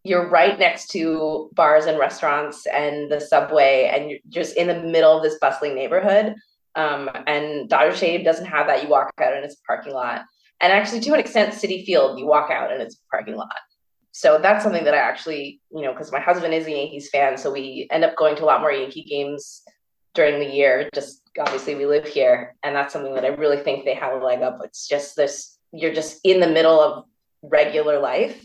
[0.04, 4.82] You're right next to bars and restaurants and the subway, and you're just in the
[4.82, 6.36] middle of this bustling neighborhood.
[6.76, 8.84] Um, and Dodger Stadium doesn't have that.
[8.84, 10.22] You walk out and it's a parking lot.
[10.62, 13.56] And actually, to an extent, Citi Field, you walk out and it's a parking lot.
[14.12, 17.38] So that's something that I actually, you know, because my husband is a Yankees fan,
[17.38, 19.62] so we end up going to a lot more Yankee games
[20.16, 20.90] during the year.
[20.96, 24.26] Just obviously we live here, and that's something that I really think they have a
[24.26, 24.58] leg up.
[24.64, 27.06] It's just this you're just in the middle of
[27.44, 28.42] regular life.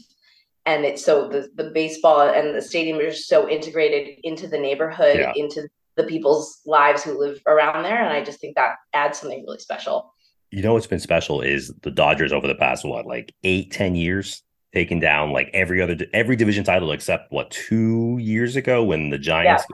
[0.64, 5.16] And it's so the, the baseball and the stadium are so integrated into the neighborhood,
[5.18, 5.33] Yeah.
[5.35, 8.03] into the people's lives who live around there.
[8.03, 10.14] And I just think that adds something really special.
[10.51, 13.94] You know what's been special is the Dodgers over the past what, like eight, ten
[13.94, 14.42] years,
[14.75, 19.18] taking down like every other every division title except what two years ago when the
[19.18, 19.64] Giants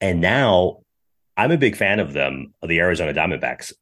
[0.00, 0.78] and now
[1.36, 3.72] I'm a big fan of them, of the Arizona Diamondbacks.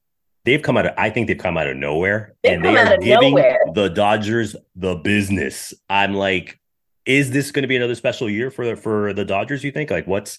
[0.45, 2.97] They've come out of, I think they've come out of nowhere They've and they are
[2.97, 3.59] giving nowhere.
[3.75, 5.75] the Dodgers the business.
[5.89, 6.59] I'm like,
[7.05, 9.63] is this going to be another special year for the, for the Dodgers?
[9.63, 10.39] You think like what's,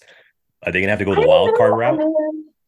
[0.64, 1.76] are they going to have to go the wild card know.
[1.76, 2.00] Route?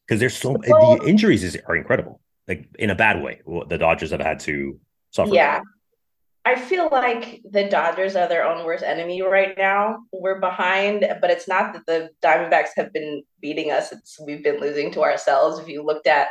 [0.07, 3.41] Because there's so, Well- the injuries is, are incredible, like in a bad way.
[3.69, 4.79] The Dodgers have had to
[5.11, 5.35] suffer.
[5.35, 5.61] Yeah.
[6.47, 10.01] I feel like the Dodgers are their own worst enemy right now.
[10.13, 13.93] We're behind, but it's not that the Diamondbacks have been beating us.
[13.93, 15.59] It's we've been losing to ourselves.
[15.59, 16.29] If you looked at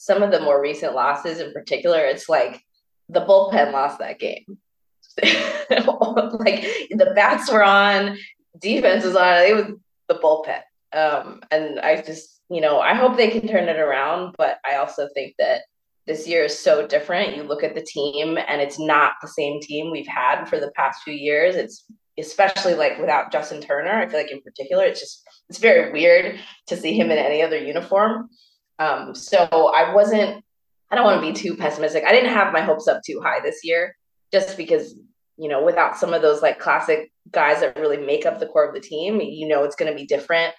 [0.00, 2.64] some of the more recent losses in particular, it's like
[3.10, 4.56] the bullpen lost that game.
[5.22, 8.16] like the bats were on,
[8.58, 9.66] defense was on, it was
[10.08, 10.62] the bullpen.
[10.98, 14.76] Um, and I just, you know, I hope they can turn it around, but I
[14.76, 15.64] also think that
[16.06, 17.36] this year is so different.
[17.36, 20.72] You look at the team and it's not the same team we've had for the
[20.76, 21.56] past few years.
[21.56, 21.84] It's
[22.18, 23.92] especially like without Justin Turner.
[23.92, 27.42] I feel like in particular, it's just it's very weird to see him in any
[27.42, 28.30] other uniform.
[28.80, 30.42] Um, so I wasn't.
[30.90, 32.02] I don't want to be too pessimistic.
[32.04, 33.94] I didn't have my hopes up too high this year,
[34.32, 34.96] just because
[35.36, 38.66] you know without some of those like classic guys that really make up the core
[38.66, 40.54] of the team, you know it's going to be different.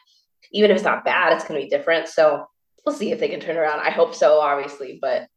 [0.53, 2.07] Even if it's not bad, it's going to be different.
[2.07, 2.45] So
[2.85, 3.79] we'll see if they can turn around.
[3.79, 5.27] I hope so, obviously, but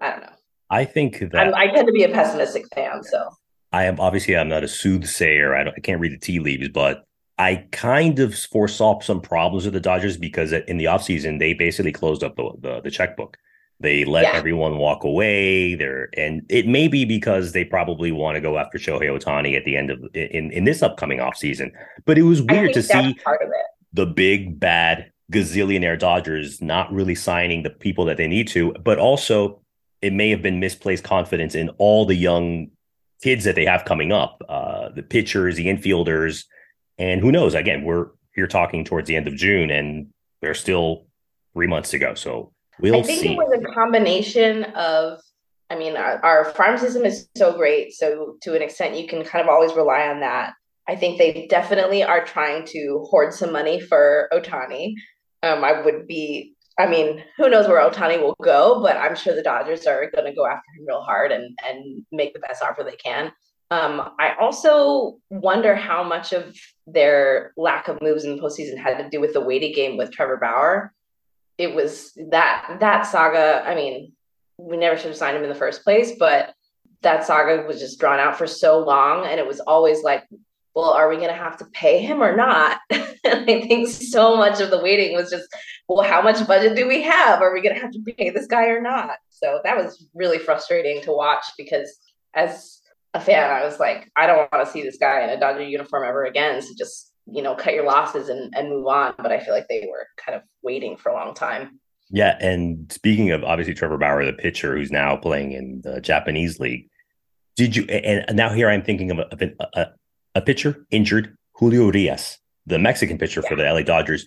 [0.00, 0.32] I don't know.
[0.68, 3.02] I think that I'm, i tend to be a pessimistic fan.
[3.04, 3.28] So
[3.72, 5.54] I am obviously I'm not a soothsayer.
[5.54, 7.04] I, I can't read the tea leaves, but
[7.38, 11.92] I kind of foresaw some problems with the Dodgers because in the offseason, they basically
[11.92, 13.38] closed up the, the, the checkbook.
[13.80, 14.32] They let yeah.
[14.34, 16.08] everyone walk away there.
[16.16, 19.76] And it may be because they probably want to go after Shohei Ohtani at the
[19.76, 21.72] end of in, in this upcoming offseason.
[22.04, 23.16] But it was weird to see
[23.92, 28.98] the big bad gazillionaire Dodgers not really signing the people that they need to, but
[28.98, 29.60] also
[30.00, 32.70] it may have been misplaced confidence in all the young
[33.22, 36.44] kids that they have coming up, uh, the pitchers, the infielders,
[36.98, 37.54] and who knows?
[37.54, 40.08] Again, we're here talking towards the end of June, and
[40.40, 41.06] there's still
[41.54, 42.14] three months to go.
[42.14, 43.32] So we'll I think see.
[43.32, 45.20] it was a combination of.
[45.70, 49.24] I mean, our, our farm system is so great, so to an extent, you can
[49.24, 50.52] kind of always rely on that.
[50.86, 54.92] I think they definitely are trying to hoard some money for Ohtani.
[55.42, 59.34] Um, I would be, I mean, who knows where Ohtani will go, but I'm sure
[59.34, 62.62] the Dodgers are going to go after him real hard and and make the best
[62.62, 63.32] offer they can.
[63.72, 66.54] Um, I also wonder how much of
[66.86, 70.12] their lack of moves in the postseason had to do with the weighted game with
[70.12, 70.92] Trevor Bauer.
[71.56, 73.62] It was that that saga.
[73.66, 74.12] I mean,
[74.58, 76.52] we never should have signed him in the first place, but
[77.00, 80.24] that saga was just drawn out for so long, and it was always like,
[80.74, 82.78] well, are we going to have to pay him or not?
[82.90, 85.48] and I think so much of the waiting was just,
[85.88, 87.40] well, how much budget do we have?
[87.40, 89.16] Are we going to have to pay this guy or not?
[89.30, 91.98] So that was really frustrating to watch because
[92.34, 92.81] as
[93.14, 95.62] a fan, I was like, I don't want to see this guy in a Dodger
[95.62, 96.62] uniform ever again.
[96.62, 99.14] So just, you know, cut your losses and, and move on.
[99.18, 101.78] But I feel like they were kind of waiting for a long time.
[102.10, 102.36] Yeah.
[102.40, 106.88] And speaking of obviously Trevor Bauer, the pitcher who's now playing in the Japanese league,
[107.56, 109.86] did you, and now here I'm thinking of a, a,
[110.36, 113.48] a pitcher injured, Julio Urias, the Mexican pitcher yeah.
[113.48, 114.26] for the LA Dodgers.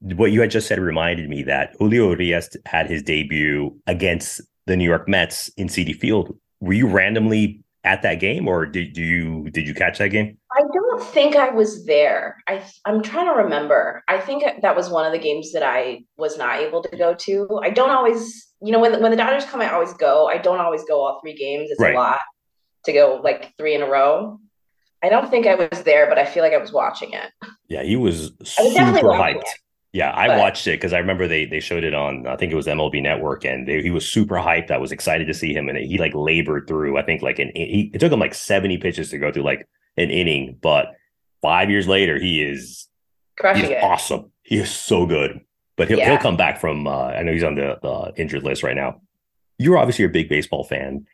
[0.00, 4.76] What you had just said reminded me that Julio Urias had his debut against the
[4.76, 6.36] New York Mets in Citi Field.
[6.60, 10.38] Were you randomly at that game, or did you did you catch that game?
[10.52, 12.36] I don't think I was there.
[12.48, 14.02] I I'm trying to remember.
[14.08, 17.14] I think that was one of the games that I was not able to go
[17.14, 17.60] to.
[17.62, 20.28] I don't always, you know, when when the Dodgers come, I always go.
[20.28, 21.70] I don't always go all three games.
[21.70, 21.94] It's right.
[21.94, 22.20] a lot
[22.84, 24.38] to go like three in a row.
[25.02, 27.32] I don't think I was there, but I feel like I was watching it.
[27.68, 29.42] Yeah, he was, super hyped.
[29.92, 32.50] Yeah, I but, watched it because I remember they they showed it on I think
[32.50, 34.70] it was MLB Network, and they, he was super hyped.
[34.70, 36.96] I was excited to see him, and he like labored through.
[36.96, 39.68] I think like an he it took him like seventy pitches to go through like
[39.98, 40.94] an inning, but
[41.42, 42.88] five years later he is
[43.38, 43.82] crushing he's it.
[43.82, 45.40] Awesome, he is so good.
[45.76, 46.10] But he'll yeah.
[46.10, 46.86] he'll come back from.
[46.86, 49.02] Uh, I know he's on the, the injured list right now.
[49.58, 51.06] You're obviously a big baseball fan.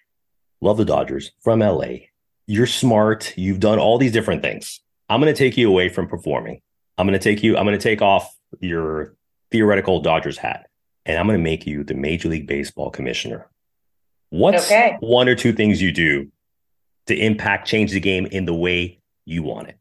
[0.60, 2.08] Love the Dodgers from LA
[2.48, 3.34] you're smart.
[3.36, 4.80] You've done all these different things.
[5.08, 6.62] I'm going to take you away from performing.
[6.96, 9.14] I'm going to take you, I'm going to take off your
[9.50, 10.68] theoretical Dodgers hat
[11.08, 13.48] and I'm going to make you the Major League Baseball commissioner.
[14.28, 14.98] What's okay.
[15.00, 16.30] one or two things you do
[17.06, 19.78] to impact, change the game in the way you want it?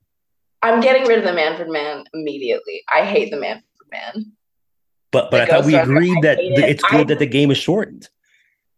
[0.61, 2.81] I'm getting rid of the Manfred man immediately.
[2.91, 4.31] I hate the Manfred man.
[5.11, 6.57] But but I thought we agreed that it.
[6.59, 8.09] it's good I, that the game is shortened.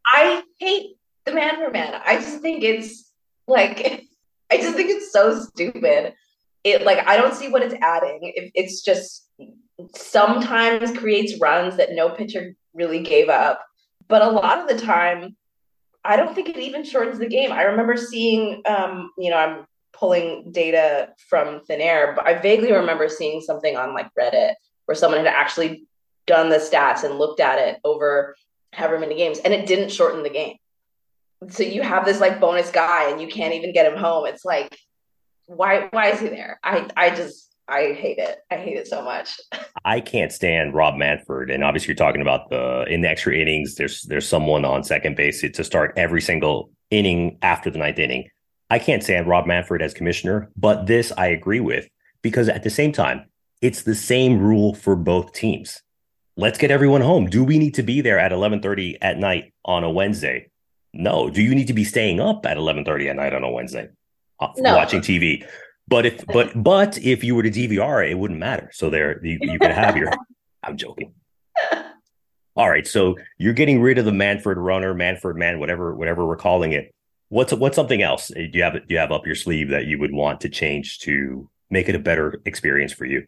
[0.08, 2.02] I hate the Manfred man.
[2.04, 3.12] I just think it's
[3.48, 3.80] like,
[4.52, 6.14] I just think it's so stupid.
[6.64, 8.20] It like I don't see what it's adding.
[8.22, 9.28] It, it's just
[9.96, 13.64] sometimes creates runs that no pitcher really gave up,
[14.08, 15.36] but a lot of the time,
[16.04, 17.52] I don't think it even shortens the game.
[17.52, 22.72] I remember seeing, um, you know, I'm pulling data from thin air, but I vaguely
[22.72, 24.54] remember seeing something on like Reddit
[24.86, 25.86] where someone had actually
[26.26, 28.36] done the stats and looked at it over
[28.74, 30.56] however many games, and it didn't shorten the game
[31.48, 34.26] so you have this like bonus guy and you can't even get him home.
[34.26, 34.78] It's like,
[35.46, 36.60] why why is he there?
[36.64, 38.40] I I just I hate it.
[38.50, 39.40] I hate it so much.
[39.86, 43.76] I can't stand Rob Manfred, And obviously you're talking about the in the extra innings,
[43.76, 48.30] there's there's someone on second base to start every single inning after the ninth inning.
[48.72, 51.88] I can't stand Rob Manfred as commissioner, but this I agree with
[52.22, 53.26] because at the same time,
[53.62, 55.82] it's the same rule for both teams.
[56.38, 57.28] Let's get everyone home.
[57.28, 60.50] Do we need to be there at 11:30 at night on a Wednesday?
[60.94, 61.30] No.
[61.30, 63.90] Do you need to be staying up at 11:30 at night on a Wednesday
[64.40, 64.76] uh, no.
[64.76, 65.46] watching TV?
[65.90, 68.70] But if but but if you were to DVR, it wouldn't matter.
[68.74, 70.12] So there you, you can have your
[70.64, 71.14] I'm joking.
[72.56, 76.36] All right, so you're getting rid of the Manfred runner, Manfred man, whatever whatever we're
[76.36, 76.94] calling it.
[77.30, 79.86] What's what's something else uh, do you have do you have up your sleeve that
[79.86, 83.26] you would want to change to make it a better experience for you?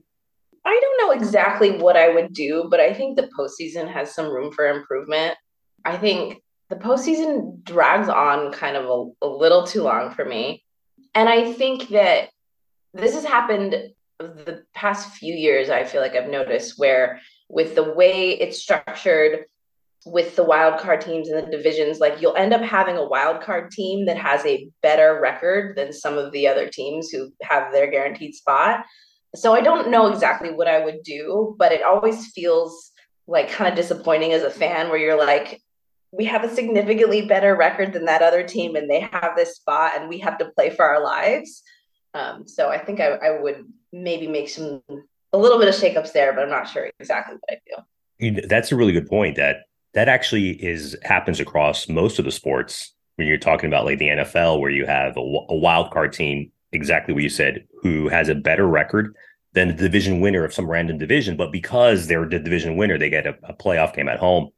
[0.63, 4.27] I don't know exactly what I would do, but I think the postseason has some
[4.27, 5.35] room for improvement.
[5.83, 10.63] I think the postseason drags on kind of a, a little too long for me.
[11.15, 12.29] And I think that
[12.93, 13.75] this has happened
[14.19, 17.19] the past few years, I feel like I've noticed where
[17.49, 19.45] with the way it's structured
[20.05, 23.41] with the wild card teams and the divisions like you'll end up having a wild
[23.41, 27.71] card team that has a better record than some of the other teams who have
[27.71, 28.83] their guaranteed spot.
[29.35, 32.91] So i don't know exactly what i would do but it always feels
[33.27, 35.61] like kind of disappointing as a fan where you're like
[36.11, 39.93] we have a significantly better record than that other team and they have this spot
[39.95, 41.63] and we have to play for our lives
[42.13, 44.81] um, so i think I, I would maybe make some
[45.33, 48.41] a little bit of shakeups there, but I'm not sure exactly what I do.
[48.47, 49.35] That's a really good point.
[49.37, 53.99] That that actually is happens across most of the sports when you're talking about like
[53.99, 58.07] the NFL, where you have a, a wild card team, exactly what you said, who
[58.09, 59.15] has a better record
[59.53, 63.09] than the division winner of some random division, but because they're the division winner, they
[63.09, 64.49] get a, a playoff game at home.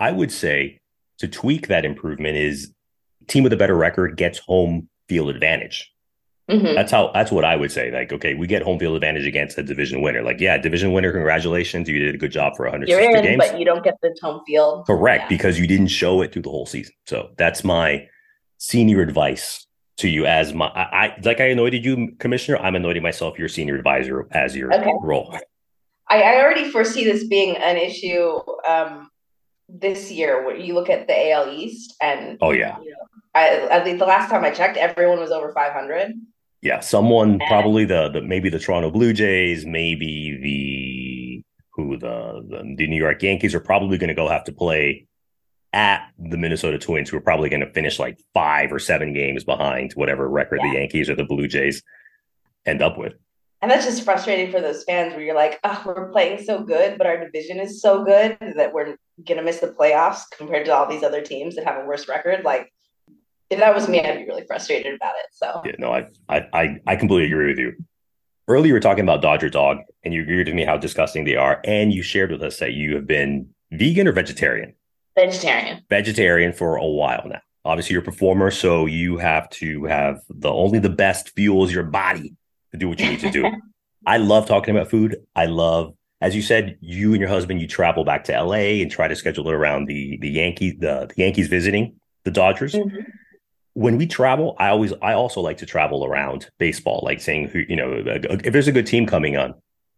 [0.00, 0.80] I would say
[1.18, 2.72] to tweak that improvement is
[3.28, 5.92] team with a better record gets home field advantage.
[6.50, 6.74] Mm-hmm.
[6.74, 7.90] That's how that's what I would say.
[7.92, 10.22] Like, okay, we get home field advantage against a division winner.
[10.22, 11.88] Like, yeah, division winner, congratulations.
[11.88, 13.50] You did a good job for 160 You're in, games.
[13.50, 14.86] But you don't get the home field.
[14.86, 15.28] Correct, yeah.
[15.28, 16.94] because you didn't show it through the whole season.
[17.06, 18.08] So that's my
[18.58, 19.66] senior advice
[19.98, 22.58] to you as my I, I like I anointed you commissioner.
[22.58, 24.92] I'm anointing myself your senior advisor as your okay.
[25.00, 25.38] role.
[26.08, 28.38] I, I already foresee this being an issue
[28.68, 29.10] um
[29.68, 32.78] this year when you look at the AL East and oh yeah.
[32.80, 32.96] You know,
[33.34, 36.12] I, at least the last time I checked, everyone was over 500
[36.62, 41.44] yeah, someone probably the, the maybe the Toronto Blue Jays, maybe the
[41.74, 45.06] who the the, the New York Yankees are probably going to go have to play
[45.72, 49.42] at the Minnesota Twins, who are probably going to finish like five or seven games
[49.42, 50.70] behind whatever record yeah.
[50.70, 51.82] the Yankees or the Blue Jays
[52.64, 53.14] end up with.
[53.60, 56.98] And that's just frustrating for those fans where you're like, oh, we're playing so good,
[56.98, 60.74] but our division is so good that we're going to miss the playoffs compared to
[60.74, 62.44] all these other teams that have a worse record.
[62.44, 62.72] Like,
[63.52, 65.26] if that was me, I'd be really frustrated about it.
[65.32, 67.72] So yeah, no, I I I completely agree with you.
[68.48, 71.36] Earlier, you were talking about Dodger Dog, and you agreed with me how disgusting they
[71.36, 74.74] are, and you shared with us that you have been vegan or vegetarian.
[75.14, 75.82] Vegetarian.
[75.88, 77.40] Vegetarian for a while now.
[77.64, 81.84] Obviously, you're a performer, so you have to have the only the best fuels your
[81.84, 82.34] body
[82.72, 83.46] to do what you need to do.
[84.06, 85.16] I love talking about food.
[85.36, 88.90] I love, as you said, you and your husband you travel back to LA and
[88.90, 91.94] try to schedule it around the the Yankees the, the Yankees visiting
[92.24, 92.74] the Dodgers.
[92.74, 93.00] Mm-hmm
[93.74, 97.60] when we travel, I always I also like to travel around baseball, like saying who
[97.68, 99.54] you know if there's a good team coming on.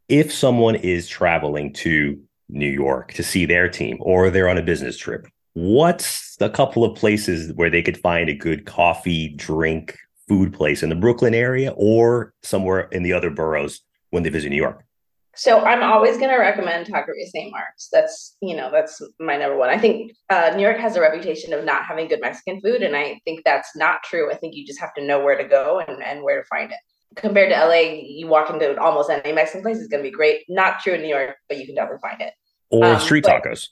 [0.08, 4.62] If someone is traveling to New York to see their team, or they're on a
[4.62, 9.96] business trip, what's a couple of places where they could find a good coffee, drink,
[10.28, 14.50] food place in the Brooklyn area, or somewhere in the other boroughs when they visit
[14.50, 14.84] New York?
[15.36, 17.50] So I'm always going to recommend Taqueria St.
[17.50, 17.88] Mark's.
[17.92, 19.68] That's you know that's my number one.
[19.68, 22.96] I think uh, New York has a reputation of not having good Mexican food, and
[22.96, 24.30] I think that's not true.
[24.30, 26.70] I think you just have to know where to go and, and where to find
[26.70, 26.78] it.
[27.16, 30.42] Compared to LA, you walk into almost any Mexican place is going to be great.
[30.48, 32.32] Not true in New York, but you can definitely find it.
[32.70, 33.68] Or um, street but, tacos.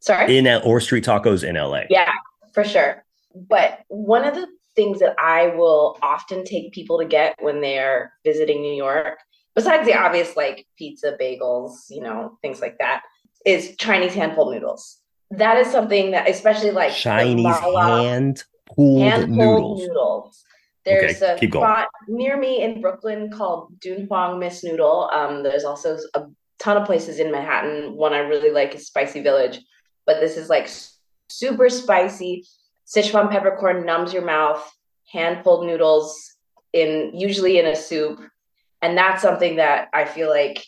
[0.00, 0.36] Sorry.
[0.36, 1.82] In or street tacos in LA.
[1.90, 2.10] Yeah,
[2.52, 3.04] for sure.
[3.34, 4.46] But one of the
[4.76, 9.18] things that I will often take people to get when they're visiting New York
[9.54, 13.02] besides the obvious like pizza, bagels, you know, things like that,
[13.46, 15.00] is Chinese hand pulled noodles.
[15.30, 19.80] That is something that, especially like Chinese hand pulled noodles.
[19.80, 20.44] noodles.
[20.84, 25.10] There's okay, a spot near me in Brooklyn called Dunhuang Miss Noodle.
[25.14, 26.24] Um, there's also a
[26.58, 27.96] ton of places in Manhattan.
[27.96, 29.60] One I really like is Spicy Village,
[30.04, 30.68] but this is like
[31.30, 32.44] super spicy.
[32.86, 34.70] Sichuan peppercorn numbs your mouth.
[35.10, 36.34] Hand pulled noodles
[36.74, 38.20] in usually in a soup
[38.84, 40.64] and that's something that I feel like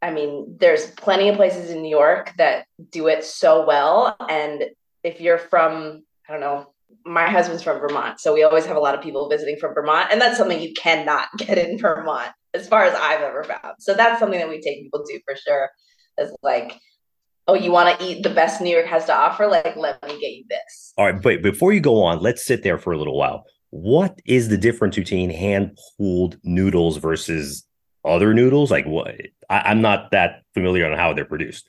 [0.00, 4.14] I mean, there's plenty of places in New York that do it so well.
[4.28, 4.64] And
[5.02, 6.66] if you're from, I don't know,
[7.06, 8.20] my husband's from Vermont.
[8.20, 10.10] So we always have a lot of people visiting from Vermont.
[10.12, 13.76] And that's something you cannot get in Vermont, as far as I've ever found.
[13.78, 15.70] So that's something that we take people to for sure.
[16.18, 16.78] Is like,
[17.48, 19.46] oh, you want to eat the best New York has to offer?
[19.46, 20.92] Like, let me get you this.
[20.98, 21.20] All right.
[21.20, 24.56] But before you go on, let's sit there for a little while what is the
[24.56, 27.66] difference between hand pulled noodles versus
[28.04, 28.70] other noodles?
[28.70, 29.16] Like what?
[29.50, 31.68] I, am not that familiar on how they're produced.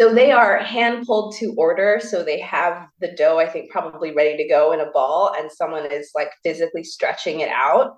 [0.00, 2.00] So they are hand pulled to order.
[2.02, 5.52] So they have the dough, I think, probably ready to go in a ball, and
[5.52, 7.96] someone is like physically stretching it out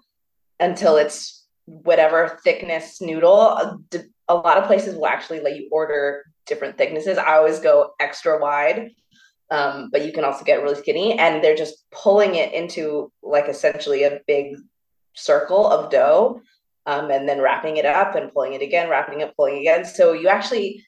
[0.59, 3.79] until it's whatever thickness noodle.
[4.27, 7.19] A lot of places will actually let you order different thicknesses.
[7.19, 8.91] I always go extra wide
[9.55, 13.49] um, but you can also get really skinny and they're just pulling it into like
[13.49, 14.57] essentially a big
[15.15, 16.41] circle of dough
[16.87, 19.85] um, and then wrapping it up and pulling it again wrapping it up, pulling again.
[19.85, 20.85] So you actually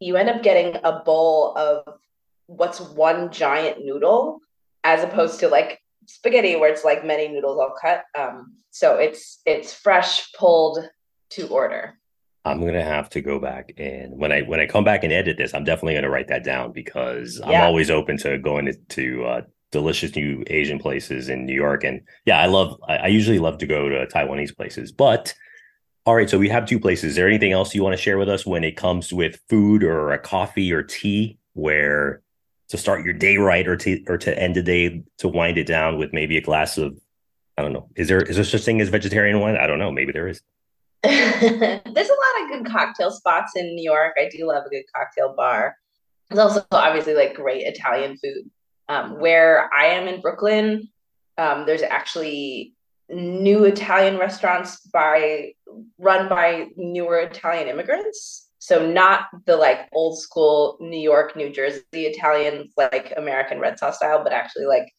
[0.00, 1.98] you end up getting a bowl of
[2.46, 4.40] what's one giant noodle
[4.84, 8.04] as opposed to like spaghetti where it's like many noodles all cut.
[8.18, 10.78] Um, so it's it's fresh pulled
[11.30, 11.98] to order
[12.44, 15.36] I'm gonna have to go back and when I when I come back and edit
[15.36, 17.46] this, I'm definitely gonna write that down because yeah.
[17.46, 21.84] I'm always open to going to, to uh, delicious new Asian places in New York.
[21.84, 24.92] And yeah, I love I, I, usually love to go to Taiwanese places.
[24.92, 25.34] But
[26.06, 27.10] all right, so we have two places.
[27.10, 29.84] Is there anything else you want to share with us when it comes with food
[29.84, 32.22] or a coffee or tea where
[32.68, 35.66] to start your day right or to or to end the day to wind it
[35.66, 36.98] down with maybe a glass of
[37.56, 37.88] I don't know.
[37.96, 39.56] Is there is there such thing as vegetarian wine?
[39.56, 39.92] I don't know.
[39.92, 40.40] Maybe there is.
[41.02, 44.14] There's a lot of good cocktail spots in New York.
[44.18, 45.76] I do love a good cocktail bar.
[46.28, 48.50] There's also obviously like great Italian food.
[48.88, 50.88] Um, where I am in Brooklyn,
[51.38, 52.74] um, there's actually
[53.08, 55.52] new Italian restaurants by
[55.98, 58.48] run by newer Italian immigrants.
[58.58, 63.96] So not the like old school New York, New Jersey Italian like American red sauce
[63.96, 64.92] style, but actually like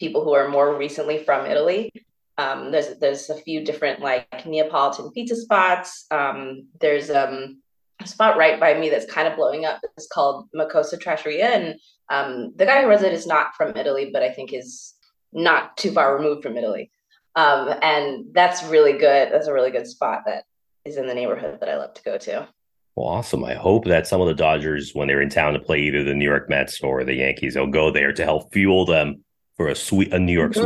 [0.00, 1.92] people who are more recently from Italy.
[2.38, 6.06] Um, there's there's a few different like Neapolitan pizza spots.
[6.10, 7.62] Um, there's um,
[8.00, 9.80] a spot right by me that's kind of blowing up.
[9.96, 11.74] It's called Macosa Trattoria, and
[12.10, 14.94] um, the guy who runs it is not from Italy, but I think is
[15.32, 16.90] not too far removed from Italy.
[17.34, 19.30] Um, and that's really good.
[19.30, 20.44] That's a really good spot that
[20.84, 22.48] is in the neighborhood that I love to go to.
[22.94, 23.44] Well, awesome.
[23.44, 26.14] I hope that some of the Dodgers, when they're in town to play either the
[26.14, 29.22] New York Mets or the Yankees, they'll go there to help fuel them
[29.58, 30.62] for a sweep, a New York mm-hmm.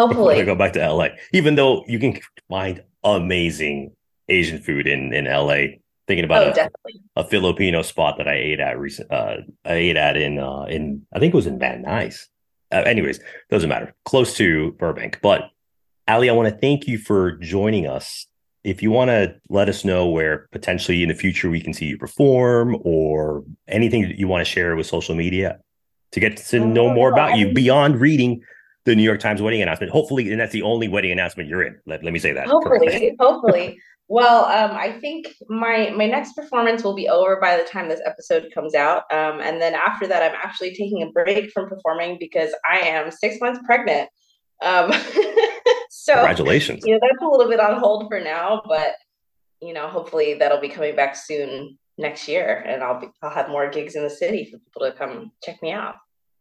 [0.00, 1.08] Hopefully, to go back to LA.
[1.32, 3.92] Even though you can find amazing
[4.28, 5.76] Asian food in in LA.
[6.06, 6.68] Thinking about oh,
[7.16, 9.12] a, a, Filipino spot that I ate at recent.
[9.12, 12.26] Uh, I ate at in uh, in I think it was in Van Nuys.
[12.72, 13.94] Uh, anyways, doesn't matter.
[14.04, 15.50] Close to Burbank, but
[16.08, 18.26] Aly, I want to thank you for joining us.
[18.64, 21.86] If you want to let us know where potentially in the future we can see
[21.86, 25.60] you perform or anything that you want to share with social media
[26.12, 28.42] to get to know more about you beyond reading
[28.90, 29.92] the New York Times wedding announcement.
[29.92, 31.78] Hopefully, and that's the only wedding announcement you're in.
[31.86, 32.46] Let, let me say that.
[32.48, 33.80] Hopefully, hopefully.
[34.08, 38.00] Well, um, I think my my next performance will be over by the time this
[38.04, 42.16] episode comes out, um, and then after that, I'm actually taking a break from performing
[42.18, 44.10] because I am six months pregnant.
[44.62, 44.92] Um,
[45.90, 46.82] so congratulations.
[46.84, 48.94] You know that's a little bit on hold for now, but
[49.62, 53.48] you know hopefully that'll be coming back soon next year, and I'll be I'll have
[53.48, 55.94] more gigs in the city for people to come check me out.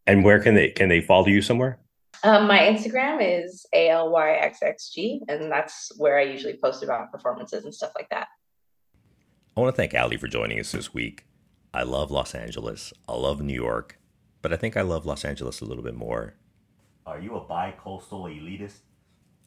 [0.08, 1.78] And where can they can they follow you somewhere?
[2.24, 7.92] Um, my Instagram is ALYXXG, and that's where I usually post about performances and stuff
[7.96, 8.28] like that.
[9.56, 11.26] I want to thank Aly for joining us this week.
[11.74, 12.92] I love Los Angeles.
[13.08, 14.00] I love New York,
[14.42, 16.36] but I think I love Los Angeles a little bit more.
[17.06, 18.80] Are you a bi-coastal elitist?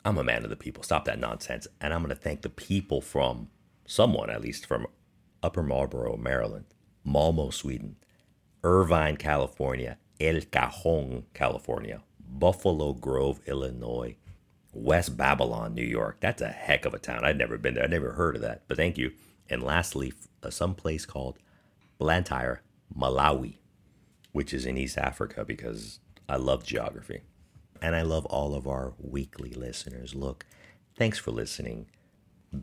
[0.05, 0.83] I'm a man of the people.
[0.83, 1.67] Stop that nonsense.
[1.81, 3.49] And I'm going to thank the people from,
[3.87, 4.87] someone at least, from
[5.43, 6.67] Upper Marlboro, Maryland,
[7.05, 7.97] Malmo, Sweden,
[8.65, 12.03] Irvine, California, El Cajon, California,
[12.39, 14.17] Buffalo Grove, Illinois,
[14.73, 16.19] West Babylon, New York.
[16.21, 17.25] That's a heck of a town.
[17.25, 17.85] I'd never been there.
[17.85, 18.63] I'd never heard of that.
[18.69, 19.13] But thank you.
[19.51, 20.13] And lastly,
[20.43, 21.39] uh, some place called
[21.99, 22.63] Blantyre,
[22.97, 23.59] Malawi,
[24.33, 27.23] which is in East Africa because I love geography.
[27.81, 30.15] And I love all of our weekly listeners.
[30.15, 30.47] Look,
[30.97, 31.87] thanks for listening.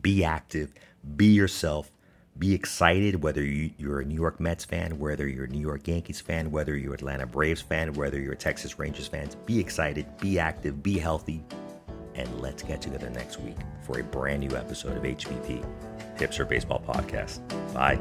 [0.00, 0.72] Be active,
[1.16, 1.90] be yourself,
[2.40, 6.22] be excited whether you're a New York Mets fan, whether you're a New York Yankees
[6.22, 9.28] fan, whether you're Atlanta Braves fan, whether you're a Texas Rangers fan.
[9.44, 11.44] Be excited, be active, be healthy,
[12.14, 15.64] and let's get together next week for a brand new episode of HBP,
[16.16, 17.40] Hipster Baseball Podcast.
[17.74, 18.00] Bye.